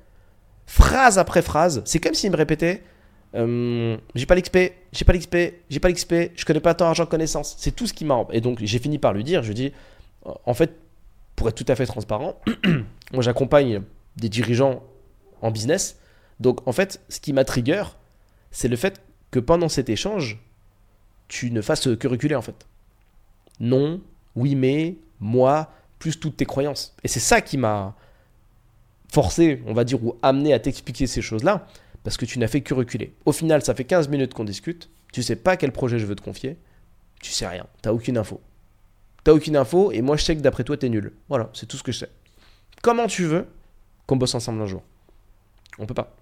phrase 0.66 1.18
après 1.18 1.42
phrase, 1.42 1.83
c'est 1.85 2.01
comme 2.01 2.14
s'il 2.14 2.33
me 2.33 2.37
répétait 2.37 2.83
euh, 3.35 3.97
j'ai 4.14 4.27
pas 4.27 4.35
l'XP, 4.35 4.59
j'ai 4.92 5.05
pas 5.05 5.12
l'XP, 5.12 5.37
j'ai 5.68 5.81
pas 5.81 5.88
l'XP, 5.88 6.14
je 6.37 6.44
connais 6.44 6.61
pas 6.61 6.75
temps, 6.75 6.87
argent, 6.87 7.07
connaissance. 7.07 7.57
C'est 7.59 7.75
tout 7.75 7.87
ce 7.87 7.92
qui 7.92 8.05
m'a. 8.05 8.27
Et 8.33 8.40
donc 8.40 8.59
j'ai 8.62 8.79
fini 8.79 8.99
par 8.99 9.12
lui 9.12 9.25
dire, 9.25 9.42
je 9.42 9.53
dis, 9.53 9.73
en 10.25 10.55
fait, 10.55 10.77
pour 11.37 11.49
être 11.49 11.57
tout 11.57 11.70
à 11.70 11.75
fait 11.75 11.87
transparent, 11.87 12.40
moi 13.12 13.23
j'accompagne 13.23 13.83
des 14.16 14.29
dirigeants 14.29 14.83
en 15.42 15.51
business. 15.51 15.99
Donc 16.40 16.66
en 16.66 16.73
fait, 16.73 17.01
ce 17.09 17.20
qui 17.20 17.33
m'a 17.33 17.44
trigger, 17.44 17.85
c'est 18.51 18.68
le 18.68 18.77
fait 18.77 19.01
que 19.31 19.40
pendant 19.40 19.68
cet 19.68 19.88
échange, 19.88 20.38
tu 21.27 21.51
ne 21.51 21.61
fasses 21.61 21.88
que 21.97 22.09
reculer 22.09 22.37
en 22.37 22.42
fait. 22.42 22.66
Non, 23.61 24.01
oui 24.37 24.55
mais, 24.55 24.97
moi, 25.20 25.73
plus 25.99 26.20
toutes 26.20 26.37
tes 26.37 26.44
croyances. 26.44 26.94
Et 27.03 27.09
c'est 27.09 27.20
ça 27.20 27.40
qui 27.40 27.57
m'a 27.57 27.94
forcé, 29.12 29.62
on 29.66 29.73
va 29.73 29.85
dire, 29.85 30.05
ou 30.05 30.16
amené 30.23 30.53
à 30.53 30.59
t'expliquer 30.59 31.07
ces 31.07 31.23
choses-là, 31.23 31.66
parce 32.05 32.17
que 32.17 32.27
tu 32.27 32.38
n'as 32.38 32.47
fait 32.47 32.61
que 32.61 32.75
reculer. 32.75 33.14
Au 33.25 33.33
final, 33.33 33.64
ça 33.64 33.75
fait 33.75 33.85
15 33.85 34.09
minutes 34.09 34.35
qu'on 34.35 34.45
discute, 34.45 34.90
tu 35.12 35.23
sais 35.23 35.37
pas 35.37 35.57
quel 35.57 35.73
projet 35.73 35.99
je 35.99 36.07
veux 36.07 36.14
te 36.14 36.23
confier, 36.23 36.59
tu 37.21 37.33
sais 37.33 37.47
rien, 37.47 37.67
tu 37.83 37.88
n'as 37.88 37.95
aucune 37.95 38.17
info. 38.17 38.40
T'as 39.25 39.33
aucune 39.33 39.57
info 39.57 39.90
et 39.90 40.03
moi 40.03 40.17
je 40.17 40.25
sais 40.25 40.37
que 40.37 40.43
d'après 40.43 40.64
toi 40.64 40.77
t'es 40.77 40.90
nul. 40.90 41.12
Voilà, 41.29 41.51
c'est 41.55 41.67
tout 41.67 41.79
ce 41.79 41.83
que 41.83 41.93
je 41.93 41.99
sais. 42.01 42.11
Comment 42.83 43.07
tu 43.07 43.25
veux 43.25 43.47
qu'on 44.07 44.17
bosse 44.17 44.35
ensemble 44.35 44.61
un 44.61 44.67
jour? 44.67 44.83
On 45.79 45.87
peut 45.87 45.95
pas. 45.95 46.14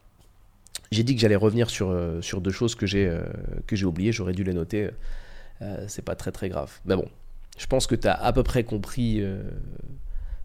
J'ai 0.93 1.03
dit 1.03 1.15
que 1.15 1.21
j'allais 1.21 1.37
revenir 1.37 1.69
sur, 1.69 1.91
euh, 1.91 2.21
deux 2.39 2.51
choses 2.51 2.77
que 2.77 2.87
j'ai 2.87 3.09
euh, 3.09 3.87
oubliées, 3.87 4.13
j'aurais 4.13 4.35
dû 4.35 4.45
les 4.45 4.55
noter. 4.55 4.91
Euh, 5.63 5.85
c'est 5.89 6.05
pas 6.05 6.15
très 6.15 6.31
très 6.31 6.49
grave. 6.49 6.71
Mais 6.85 6.95
bon, 6.95 7.09
je 7.59 7.67
pense 7.67 7.89
que 7.89 7.97
tu 7.97 8.07
as 8.07 8.15
à 8.15 8.33
peu 8.33 8.45
près 8.45 8.63
compris 8.63 9.25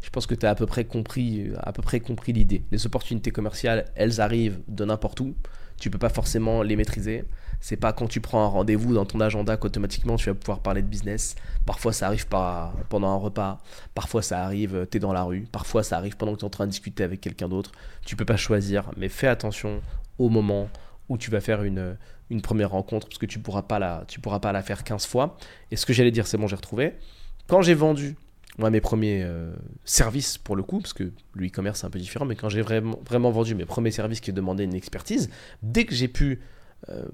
je 0.01 0.09
pense 0.09 0.25
que 0.25 0.35
tu 0.35 0.45
as 0.45 0.51
à 0.51 0.55
peu 0.55 0.65
près 0.65 0.85
compris 0.85 1.51
à 1.59 1.73
peu 1.73 1.81
près 1.81 1.99
compris 1.99 2.33
l'idée. 2.33 2.63
Les 2.71 2.85
opportunités 2.85 3.31
commerciales, 3.31 3.85
elles 3.95 4.21
arrivent 4.21 4.59
de 4.67 4.85
n'importe 4.85 5.19
où. 5.19 5.35
Tu 5.79 5.89
peux 5.89 5.97
pas 5.97 6.09
forcément 6.09 6.63
les 6.63 6.75
maîtriser. 6.75 7.25
C'est 7.59 7.77
pas 7.77 7.93
quand 7.93 8.07
tu 8.07 8.21
prends 8.21 8.43
un 8.43 8.47
rendez-vous 8.47 8.93
dans 8.93 9.05
ton 9.05 9.19
agenda 9.19 9.57
qu'automatiquement 9.57 10.15
tu 10.15 10.29
vas 10.29 10.35
pouvoir 10.35 10.59
parler 10.59 10.81
de 10.81 10.87
business. 10.87 11.35
Parfois 11.65 11.91
ça 11.93 12.07
arrive 12.07 12.27
pas 12.27 12.73
pendant 12.89 13.09
un 13.09 13.15
repas, 13.15 13.59
parfois 13.95 14.21
ça 14.21 14.43
arrive, 14.43 14.75
euh, 14.75 14.85
tu 14.89 14.97
es 14.97 14.99
dans 14.99 15.13
la 15.13 15.23
rue, 15.23 15.47
parfois 15.51 15.81
ça 15.83 15.97
arrive 15.97 16.17
pendant 16.17 16.33
que 16.33 16.39
tu 16.39 16.45
es 16.45 16.47
en 16.47 16.51
train 16.51 16.65
de 16.65 16.71
discuter 16.71 17.03
avec 17.03 17.19
quelqu'un 17.19 17.49
d'autre. 17.49 17.71
Tu 18.05 18.15
peux 18.15 18.25
pas 18.25 18.37
choisir, 18.37 18.91
mais 18.95 19.09
fais 19.09 19.27
attention 19.27 19.81
au 20.19 20.29
moment 20.29 20.69
où 21.09 21.17
tu 21.17 21.31
vas 21.31 21.41
faire 21.41 21.63
une, 21.63 21.97
une 22.29 22.41
première 22.41 22.71
rencontre 22.71 23.07
parce 23.07 23.17
que 23.17 23.25
tu 23.25 23.39
pourras 23.39 23.63
pas 23.63 23.79
la, 23.79 24.03
tu 24.07 24.19
pourras 24.19 24.39
pas 24.39 24.51
la 24.51 24.61
faire 24.61 24.83
15 24.83 25.07
fois. 25.07 25.37
Et 25.71 25.75
ce 25.75 25.85
que 25.85 25.93
j'allais 25.93 26.11
dire, 26.11 26.27
c'est 26.27 26.37
bon, 26.37 26.47
j'ai 26.47 26.55
retrouvé. 26.55 26.93
Quand 27.47 27.61
j'ai 27.61 27.73
vendu 27.73 28.15
moi, 28.57 28.69
mes 28.69 28.81
premiers 28.81 29.21
euh, 29.23 29.53
services, 29.85 30.37
pour 30.37 30.55
le 30.55 30.63
coup, 30.63 30.79
parce 30.79 30.93
que 30.93 31.11
le 31.33 31.47
e-commerce, 31.47 31.81
c'est 31.81 31.87
un 31.87 31.91
peu 31.91 31.99
différent, 31.99 32.25
mais 32.25 32.35
quand 32.35 32.49
j'ai 32.49 32.61
vraiment, 32.61 33.31
vendu 33.31 33.53
mes 33.53 33.65
premiers 33.65 33.91
services 33.91 34.19
qui 34.19 34.33
demandaient 34.33 34.63
une 34.63 34.73
expertise, 34.73 35.29
dès 35.61 35.85
que 35.85 35.93
j'ai 35.93 36.07
pu 36.07 36.39
euh, 36.89 37.05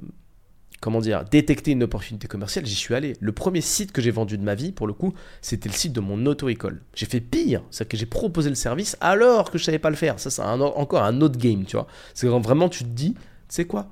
comment 0.83 0.99
dire, 0.99 1.23
détecter 1.23 1.71
une 1.71 1.83
opportunité 1.83 2.27
commerciale, 2.27 2.65
j'y 2.65 2.75
suis 2.75 2.93
allé. 2.93 3.15
Le 3.21 3.31
premier 3.31 3.61
site 3.61 3.93
que 3.93 4.01
j'ai 4.01 4.11
vendu 4.11 4.37
de 4.37 4.43
ma 4.43 4.53
vie, 4.53 4.73
pour 4.73 4.85
le 4.85 4.91
coup, 4.91 5.13
c'était 5.41 5.69
le 5.69 5.73
site 5.73 5.93
de 5.93 6.01
mon 6.01 6.25
auto-école. 6.25 6.81
J'ai 6.93 7.05
fait 7.05 7.21
pire, 7.21 7.63
c'est 7.71 7.87
que 7.87 7.95
j'ai 7.95 8.05
proposé 8.05 8.49
le 8.49 8.55
service 8.55 8.97
alors 8.99 9.49
que 9.49 9.57
je 9.57 9.63
savais 9.63 9.79
pas 9.79 9.89
le 9.89 9.95
faire. 9.95 10.19
Ça, 10.19 10.29
c'est 10.29 10.41
encore 10.41 11.03
un 11.03 11.21
autre 11.21 11.37
game, 11.37 11.63
tu 11.63 11.77
vois. 11.77 11.87
C'est 12.13 12.27
quand 12.27 12.41
vraiment 12.41 12.67
tu 12.67 12.83
te 12.83 12.89
dis, 12.89 13.15
tu 13.47 13.65
quoi? 13.65 13.87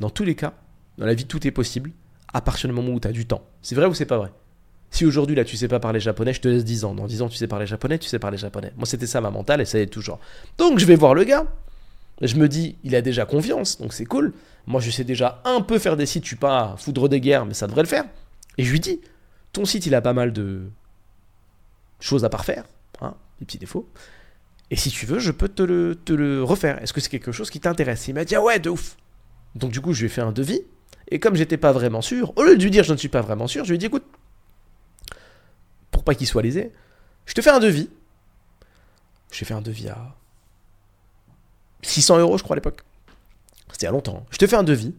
Dans 0.00 0.08
tous 0.08 0.24
les 0.24 0.34
cas, 0.34 0.54
dans 0.96 1.04
la 1.04 1.12
vie, 1.12 1.26
tout 1.26 1.46
est 1.46 1.50
possible, 1.50 1.92
à 2.32 2.40
partir 2.40 2.70
du 2.70 2.74
moment 2.74 2.92
où 2.92 3.00
tu 3.00 3.08
as 3.08 3.12
du 3.12 3.26
temps. 3.26 3.46
C'est 3.60 3.74
vrai 3.74 3.84
ou 3.84 3.92
c'est 3.92 4.06
pas 4.06 4.16
vrai? 4.16 4.32
Si 4.90 5.06
aujourd'hui, 5.06 5.36
là, 5.36 5.44
tu 5.44 5.56
sais 5.56 5.68
pas 5.68 5.78
parler 5.78 6.00
japonais, 6.00 6.32
je 6.32 6.40
te 6.40 6.48
laisse 6.48 6.64
10 6.64 6.84
ans. 6.84 6.94
Dans 6.94 7.06
10 7.06 7.22
ans, 7.22 7.28
tu 7.28 7.36
sais 7.36 7.46
parler 7.46 7.66
japonais, 7.66 7.98
tu 7.98 8.08
sais 8.08 8.18
parler 8.18 8.36
japonais. 8.36 8.72
Moi, 8.76 8.86
c'était 8.86 9.06
ça 9.06 9.20
ma 9.20 9.30
mentale 9.30 9.60
et 9.60 9.64
ça 9.64 9.78
est 9.78 9.86
toujours. 9.86 10.18
Donc, 10.58 10.78
je 10.78 10.86
vais 10.86 10.96
voir 10.96 11.14
le 11.14 11.24
gars. 11.24 11.46
Je 12.20 12.36
me 12.36 12.48
dis, 12.48 12.76
il 12.84 12.94
a 12.94 13.00
déjà 13.00 13.24
confiance, 13.24 13.80
donc 13.80 13.94
c'est 13.94 14.04
cool. 14.04 14.34
Moi, 14.66 14.80
je 14.80 14.90
sais 14.90 15.04
déjà 15.04 15.40
un 15.44 15.62
peu 15.62 15.78
faire 15.78 15.96
des 15.96 16.06
sites, 16.06 16.24
je 16.24 16.28
suis 16.28 16.36
pas 16.36 16.74
foudre 16.76 17.08
des 17.08 17.20
guerres, 17.20 17.46
mais 17.46 17.54
ça 17.54 17.66
devrait 17.66 17.82
le 17.82 17.88
faire. 17.88 18.04
Et 18.58 18.64
je 18.64 18.70
lui 18.70 18.80
dis, 18.80 19.00
ton 19.52 19.64
site, 19.64 19.86
il 19.86 19.94
a 19.94 20.02
pas 20.02 20.12
mal 20.12 20.32
de 20.32 20.64
choses 21.98 22.24
à 22.24 22.28
parfaire, 22.28 22.64
hein, 23.00 23.14
des 23.38 23.46
petits 23.46 23.58
défauts. 23.58 23.88
Et 24.70 24.76
si 24.76 24.90
tu 24.90 25.06
veux, 25.06 25.18
je 25.18 25.30
peux 25.30 25.48
te 25.48 25.62
le, 25.62 25.94
te 25.94 26.40
refaire. 26.40 26.82
Est-ce 26.82 26.92
que 26.92 27.00
c'est 27.00 27.08
quelque 27.08 27.32
chose 27.32 27.48
qui 27.48 27.58
t'intéresse? 27.58 28.06
Il 28.08 28.14
m'a 28.14 28.24
dit, 28.24 28.34
ah 28.34 28.42
ouais, 28.42 28.58
de 28.58 28.70
ouf. 28.70 28.96
Donc 29.54 29.72
du 29.72 29.80
coup, 29.80 29.92
je 29.92 30.00
lui 30.00 30.06
ai 30.06 30.10
fait 30.10 30.20
un 30.20 30.32
devis. 30.32 30.62
Et 31.10 31.18
comme 31.18 31.34
j'étais 31.34 31.56
pas 31.56 31.72
vraiment 31.72 32.02
sûr, 32.02 32.32
au 32.36 32.44
lieu 32.44 32.56
de 32.56 32.62
lui 32.62 32.70
dire 32.70 32.84
je 32.84 32.92
ne 32.92 32.98
suis 32.98 33.08
pas 33.08 33.20
vraiment 33.20 33.48
sûr, 33.48 33.64
je 33.64 33.70
lui 33.70 33.76
ai 33.76 33.78
dit, 33.78 33.86
écoute, 33.86 34.04
pour 36.00 36.04
pas 36.06 36.14
qu'il 36.14 36.26
soit 36.26 36.40
lésé, 36.40 36.72
je 37.26 37.34
te 37.34 37.42
fais 37.42 37.50
un 37.50 37.60
devis. 37.60 37.90
J'ai 39.30 39.44
fait 39.44 39.52
un 39.52 39.60
devis 39.60 39.90
à 39.90 40.16
600 41.82 42.20
euros, 42.20 42.38
je 42.38 42.42
crois, 42.42 42.54
à 42.54 42.56
l'époque. 42.56 42.80
C'était 43.70 43.86
a 43.86 43.90
longtemps. 43.90 44.24
Je 44.30 44.38
te 44.38 44.46
fais 44.46 44.56
un 44.56 44.62
devis. 44.62 44.94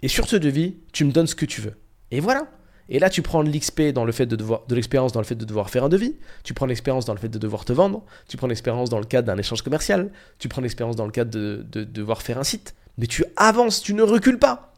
Et 0.00 0.08
sur 0.08 0.26
ce 0.26 0.36
devis, 0.36 0.78
tu 0.94 1.04
me 1.04 1.12
donnes 1.12 1.26
ce 1.26 1.34
que 1.34 1.44
tu 1.44 1.60
veux. 1.60 1.74
Et 2.10 2.20
voilà. 2.20 2.46
Et 2.88 2.98
là, 2.98 3.10
tu 3.10 3.20
prends 3.20 3.44
de 3.44 3.50
l'XP 3.50 3.92
dans 3.92 4.06
le 4.06 4.12
fait 4.12 4.24
de 4.24 4.34
devoir, 4.34 4.62
de 4.66 4.74
l'expérience 4.74 5.12
dans 5.12 5.20
le 5.20 5.26
fait 5.26 5.34
de 5.34 5.44
devoir 5.44 5.68
faire 5.68 5.84
un 5.84 5.90
devis. 5.90 6.16
Tu 6.44 6.54
prends 6.54 6.64
l'expérience 6.64 7.04
dans 7.04 7.12
le 7.12 7.20
fait 7.20 7.28
de 7.28 7.38
devoir 7.38 7.66
te 7.66 7.74
vendre. 7.74 8.02
Tu 8.26 8.38
prends 8.38 8.46
l'expérience 8.46 8.88
dans 8.88 9.00
le 9.00 9.04
cadre 9.04 9.26
d'un 9.26 9.36
échange 9.36 9.60
commercial. 9.60 10.10
Tu 10.38 10.48
prends 10.48 10.62
l'expérience 10.62 10.96
dans 10.96 11.04
le 11.04 11.12
cadre 11.12 11.30
de 11.30 11.84
devoir 11.84 12.22
faire 12.22 12.38
un 12.38 12.44
site. 12.44 12.74
Mais 12.96 13.06
tu 13.06 13.22
avances, 13.36 13.82
tu 13.82 13.92
ne 13.92 14.02
recules 14.02 14.38
pas. 14.38 14.71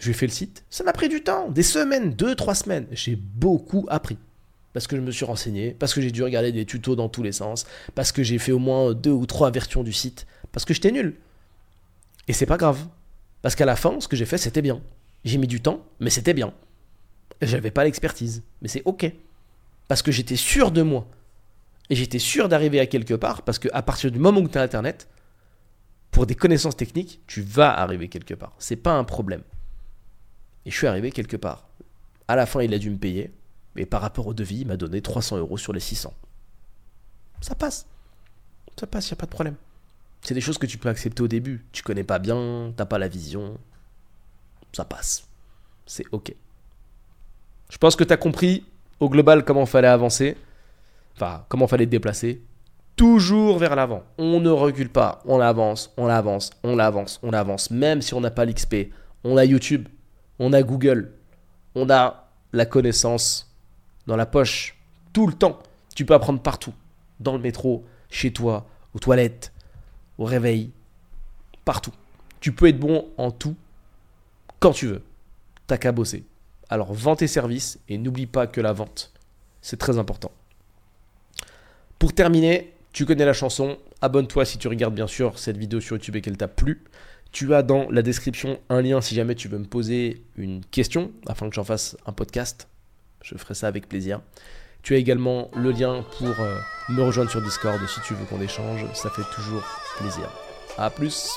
Je 0.00 0.06
lui 0.06 0.10
ai 0.12 0.14
fait 0.14 0.26
le 0.26 0.32
site. 0.32 0.64
Ça 0.70 0.82
m'a 0.82 0.94
pris 0.94 1.08
du 1.10 1.22
temps, 1.22 1.50
des 1.50 1.62
semaines, 1.62 2.14
deux, 2.14 2.34
trois 2.34 2.54
semaines. 2.54 2.86
J'ai 2.90 3.16
beaucoup 3.16 3.86
appris 3.88 4.16
parce 4.72 4.86
que 4.86 4.96
je 4.96 5.00
me 5.00 5.10
suis 5.10 5.24
renseigné, 5.24 5.72
parce 5.72 5.92
que 5.92 6.00
j'ai 6.00 6.10
dû 6.10 6.22
regarder 6.22 6.52
des 6.52 6.64
tutos 6.64 6.96
dans 6.96 7.08
tous 7.08 7.22
les 7.22 7.32
sens, 7.32 7.66
parce 7.94 8.12
que 8.12 8.22
j'ai 8.22 8.38
fait 8.38 8.52
au 8.52 8.58
moins 8.58 8.94
deux 8.94 9.10
ou 9.10 9.26
trois 9.26 9.50
versions 9.50 9.82
du 9.82 9.92
site, 9.92 10.26
parce 10.52 10.64
que 10.64 10.72
j'étais 10.72 10.92
nul. 10.92 11.16
Et 12.28 12.32
c'est 12.32 12.46
pas 12.46 12.56
grave. 12.56 12.86
Parce 13.42 13.54
qu'à 13.54 13.66
la 13.66 13.76
fin, 13.76 14.00
ce 14.00 14.08
que 14.08 14.16
j'ai 14.16 14.26
fait, 14.26 14.38
c'était 14.38 14.62
bien. 14.62 14.80
J'ai 15.24 15.38
mis 15.38 15.48
du 15.48 15.60
temps, 15.60 15.84
mais 15.98 16.10
c'était 16.10 16.34
bien. 16.34 16.54
J'avais 17.42 17.70
pas 17.70 17.84
l'expertise, 17.84 18.42
mais 18.62 18.68
c'est 18.68 18.82
ok. 18.84 19.12
Parce 19.88 20.02
que 20.02 20.12
j'étais 20.12 20.36
sûr 20.36 20.70
de 20.70 20.82
moi. 20.82 21.06
Et 21.90 21.96
j'étais 21.96 22.18
sûr 22.18 22.48
d'arriver 22.48 22.80
à 22.80 22.86
quelque 22.86 23.14
part, 23.14 23.42
parce 23.42 23.58
qu'à 23.58 23.82
partir 23.82 24.10
du 24.10 24.18
moment 24.18 24.40
où 24.40 24.48
tu 24.48 24.56
as 24.56 24.62
Internet, 24.62 25.08
pour 26.10 26.26
des 26.26 26.36
connaissances 26.36 26.76
techniques, 26.76 27.20
tu 27.26 27.42
vas 27.42 27.76
arriver 27.76 28.08
quelque 28.08 28.34
part. 28.34 28.54
C'est 28.58 28.76
pas 28.76 28.92
un 28.92 29.04
problème. 29.04 29.42
Et 30.66 30.70
je 30.70 30.76
suis 30.76 30.86
arrivé 30.86 31.10
quelque 31.10 31.36
part. 31.36 31.68
À 32.28 32.36
la 32.36 32.46
fin, 32.46 32.62
il 32.62 32.72
a 32.74 32.78
dû 32.78 32.90
me 32.90 32.98
payer. 32.98 33.32
Mais 33.74 33.86
par 33.86 34.00
rapport 34.02 34.26
au 34.26 34.34
devis, 34.34 34.60
il 34.60 34.66
m'a 34.66 34.76
donné 34.76 35.00
300 35.00 35.38
euros 35.38 35.56
sur 35.56 35.72
les 35.72 35.80
600. 35.80 36.12
Ça 37.40 37.54
passe. 37.54 37.86
Ça 38.78 38.86
passe, 38.86 39.08
il 39.08 39.12
n'y 39.12 39.18
a 39.18 39.20
pas 39.20 39.26
de 39.26 39.30
problème. 39.30 39.56
C'est 40.22 40.34
des 40.34 40.40
choses 40.40 40.58
que 40.58 40.66
tu 40.66 40.78
peux 40.78 40.88
accepter 40.88 41.22
au 41.22 41.28
début. 41.28 41.64
Tu 41.72 41.82
connais 41.82 42.04
pas 42.04 42.18
bien, 42.18 42.72
t'as 42.76 42.84
pas 42.84 42.98
la 42.98 43.08
vision. 43.08 43.58
Ça 44.72 44.84
passe. 44.84 45.24
C'est 45.86 46.04
ok. 46.12 46.34
Je 47.70 47.78
pense 47.78 47.96
que 47.96 48.04
tu 48.04 48.12
as 48.12 48.16
compris 48.16 48.64
au 48.98 49.08
global 49.08 49.44
comment 49.44 49.66
fallait 49.66 49.88
avancer. 49.88 50.36
Enfin, 51.16 51.44
comment 51.48 51.66
fallait 51.66 51.86
te 51.86 51.90
déplacer. 51.90 52.42
Toujours 52.96 53.58
vers 53.58 53.76
l'avant. 53.76 54.02
On 54.18 54.40
ne 54.40 54.50
recule 54.50 54.90
pas. 54.90 55.22
On 55.24 55.40
avance, 55.40 55.92
on 55.96 56.06
avance, 56.06 56.50
on 56.62 56.78
avance, 56.78 57.18
on 57.22 57.32
avance. 57.32 57.70
Même 57.70 58.02
si 58.02 58.14
on 58.14 58.20
n'a 58.20 58.30
pas 58.30 58.44
l'XP. 58.44 58.92
On 59.24 59.36
a 59.36 59.44
YouTube. 59.44 59.88
On 60.40 60.52
a 60.52 60.62
Google. 60.62 61.12
On 61.76 61.88
a 61.90 62.28
la 62.52 62.66
connaissance 62.66 63.54
dans 64.08 64.16
la 64.16 64.26
poche, 64.26 64.76
tout 65.12 65.28
le 65.28 65.34
temps. 65.34 65.60
Tu 65.94 66.04
peux 66.04 66.14
apprendre 66.14 66.40
partout. 66.40 66.74
Dans 67.20 67.34
le 67.34 67.38
métro, 67.38 67.84
chez 68.08 68.32
toi, 68.32 68.66
aux 68.94 68.98
toilettes, 68.98 69.52
au 70.18 70.24
réveil, 70.24 70.72
partout. 71.64 71.92
Tu 72.40 72.52
peux 72.52 72.66
être 72.66 72.80
bon 72.80 73.08
en 73.18 73.30
tout 73.30 73.54
quand 74.58 74.72
tu 74.72 74.86
veux. 74.86 75.02
T'as 75.66 75.76
qu'à 75.76 75.92
bosser. 75.92 76.24
Alors 76.70 76.92
vends 76.92 77.16
tes 77.16 77.26
services 77.26 77.78
et 77.88 77.98
n'oublie 77.98 78.26
pas 78.26 78.46
que 78.46 78.60
la 78.60 78.72
vente, 78.72 79.12
c'est 79.60 79.78
très 79.78 79.98
important. 79.98 80.32
Pour 81.98 82.14
terminer, 82.14 82.72
tu 82.92 83.04
connais 83.04 83.26
la 83.26 83.34
chanson. 83.34 83.76
Abonne-toi 84.00 84.46
si 84.46 84.56
tu 84.56 84.68
regardes 84.68 84.94
bien 84.94 85.06
sûr 85.06 85.38
cette 85.38 85.58
vidéo 85.58 85.80
sur 85.80 85.96
YouTube 85.96 86.16
et 86.16 86.22
qu'elle 86.22 86.38
t'a 86.38 86.48
plu. 86.48 86.82
Tu 87.32 87.54
as 87.54 87.62
dans 87.62 87.88
la 87.90 88.02
description 88.02 88.58
un 88.68 88.82
lien 88.82 89.00
si 89.00 89.14
jamais 89.14 89.34
tu 89.34 89.48
veux 89.48 89.58
me 89.58 89.64
poser 89.64 90.22
une 90.36 90.64
question 90.64 91.12
afin 91.26 91.48
que 91.48 91.54
j'en 91.54 91.64
fasse 91.64 91.96
un 92.06 92.12
podcast 92.12 92.68
je 93.22 93.36
ferai 93.36 93.54
ça 93.54 93.68
avec 93.68 93.88
plaisir. 93.88 94.20
Tu 94.82 94.94
as 94.94 94.98
également 94.98 95.50
le 95.54 95.72
lien 95.72 96.04
pour 96.18 96.40
euh, 96.40 96.56
me 96.88 97.02
rejoindre 97.02 97.30
sur 97.30 97.42
Discord 97.42 97.78
si 97.86 98.00
tu 98.00 98.14
veux 98.14 98.24
qu'on 98.24 98.40
échange. 98.40 98.86
Ça 98.94 99.10
fait 99.10 99.22
toujours 99.34 99.62
plaisir. 99.98 100.30
A 100.78 100.88
plus 100.88 101.36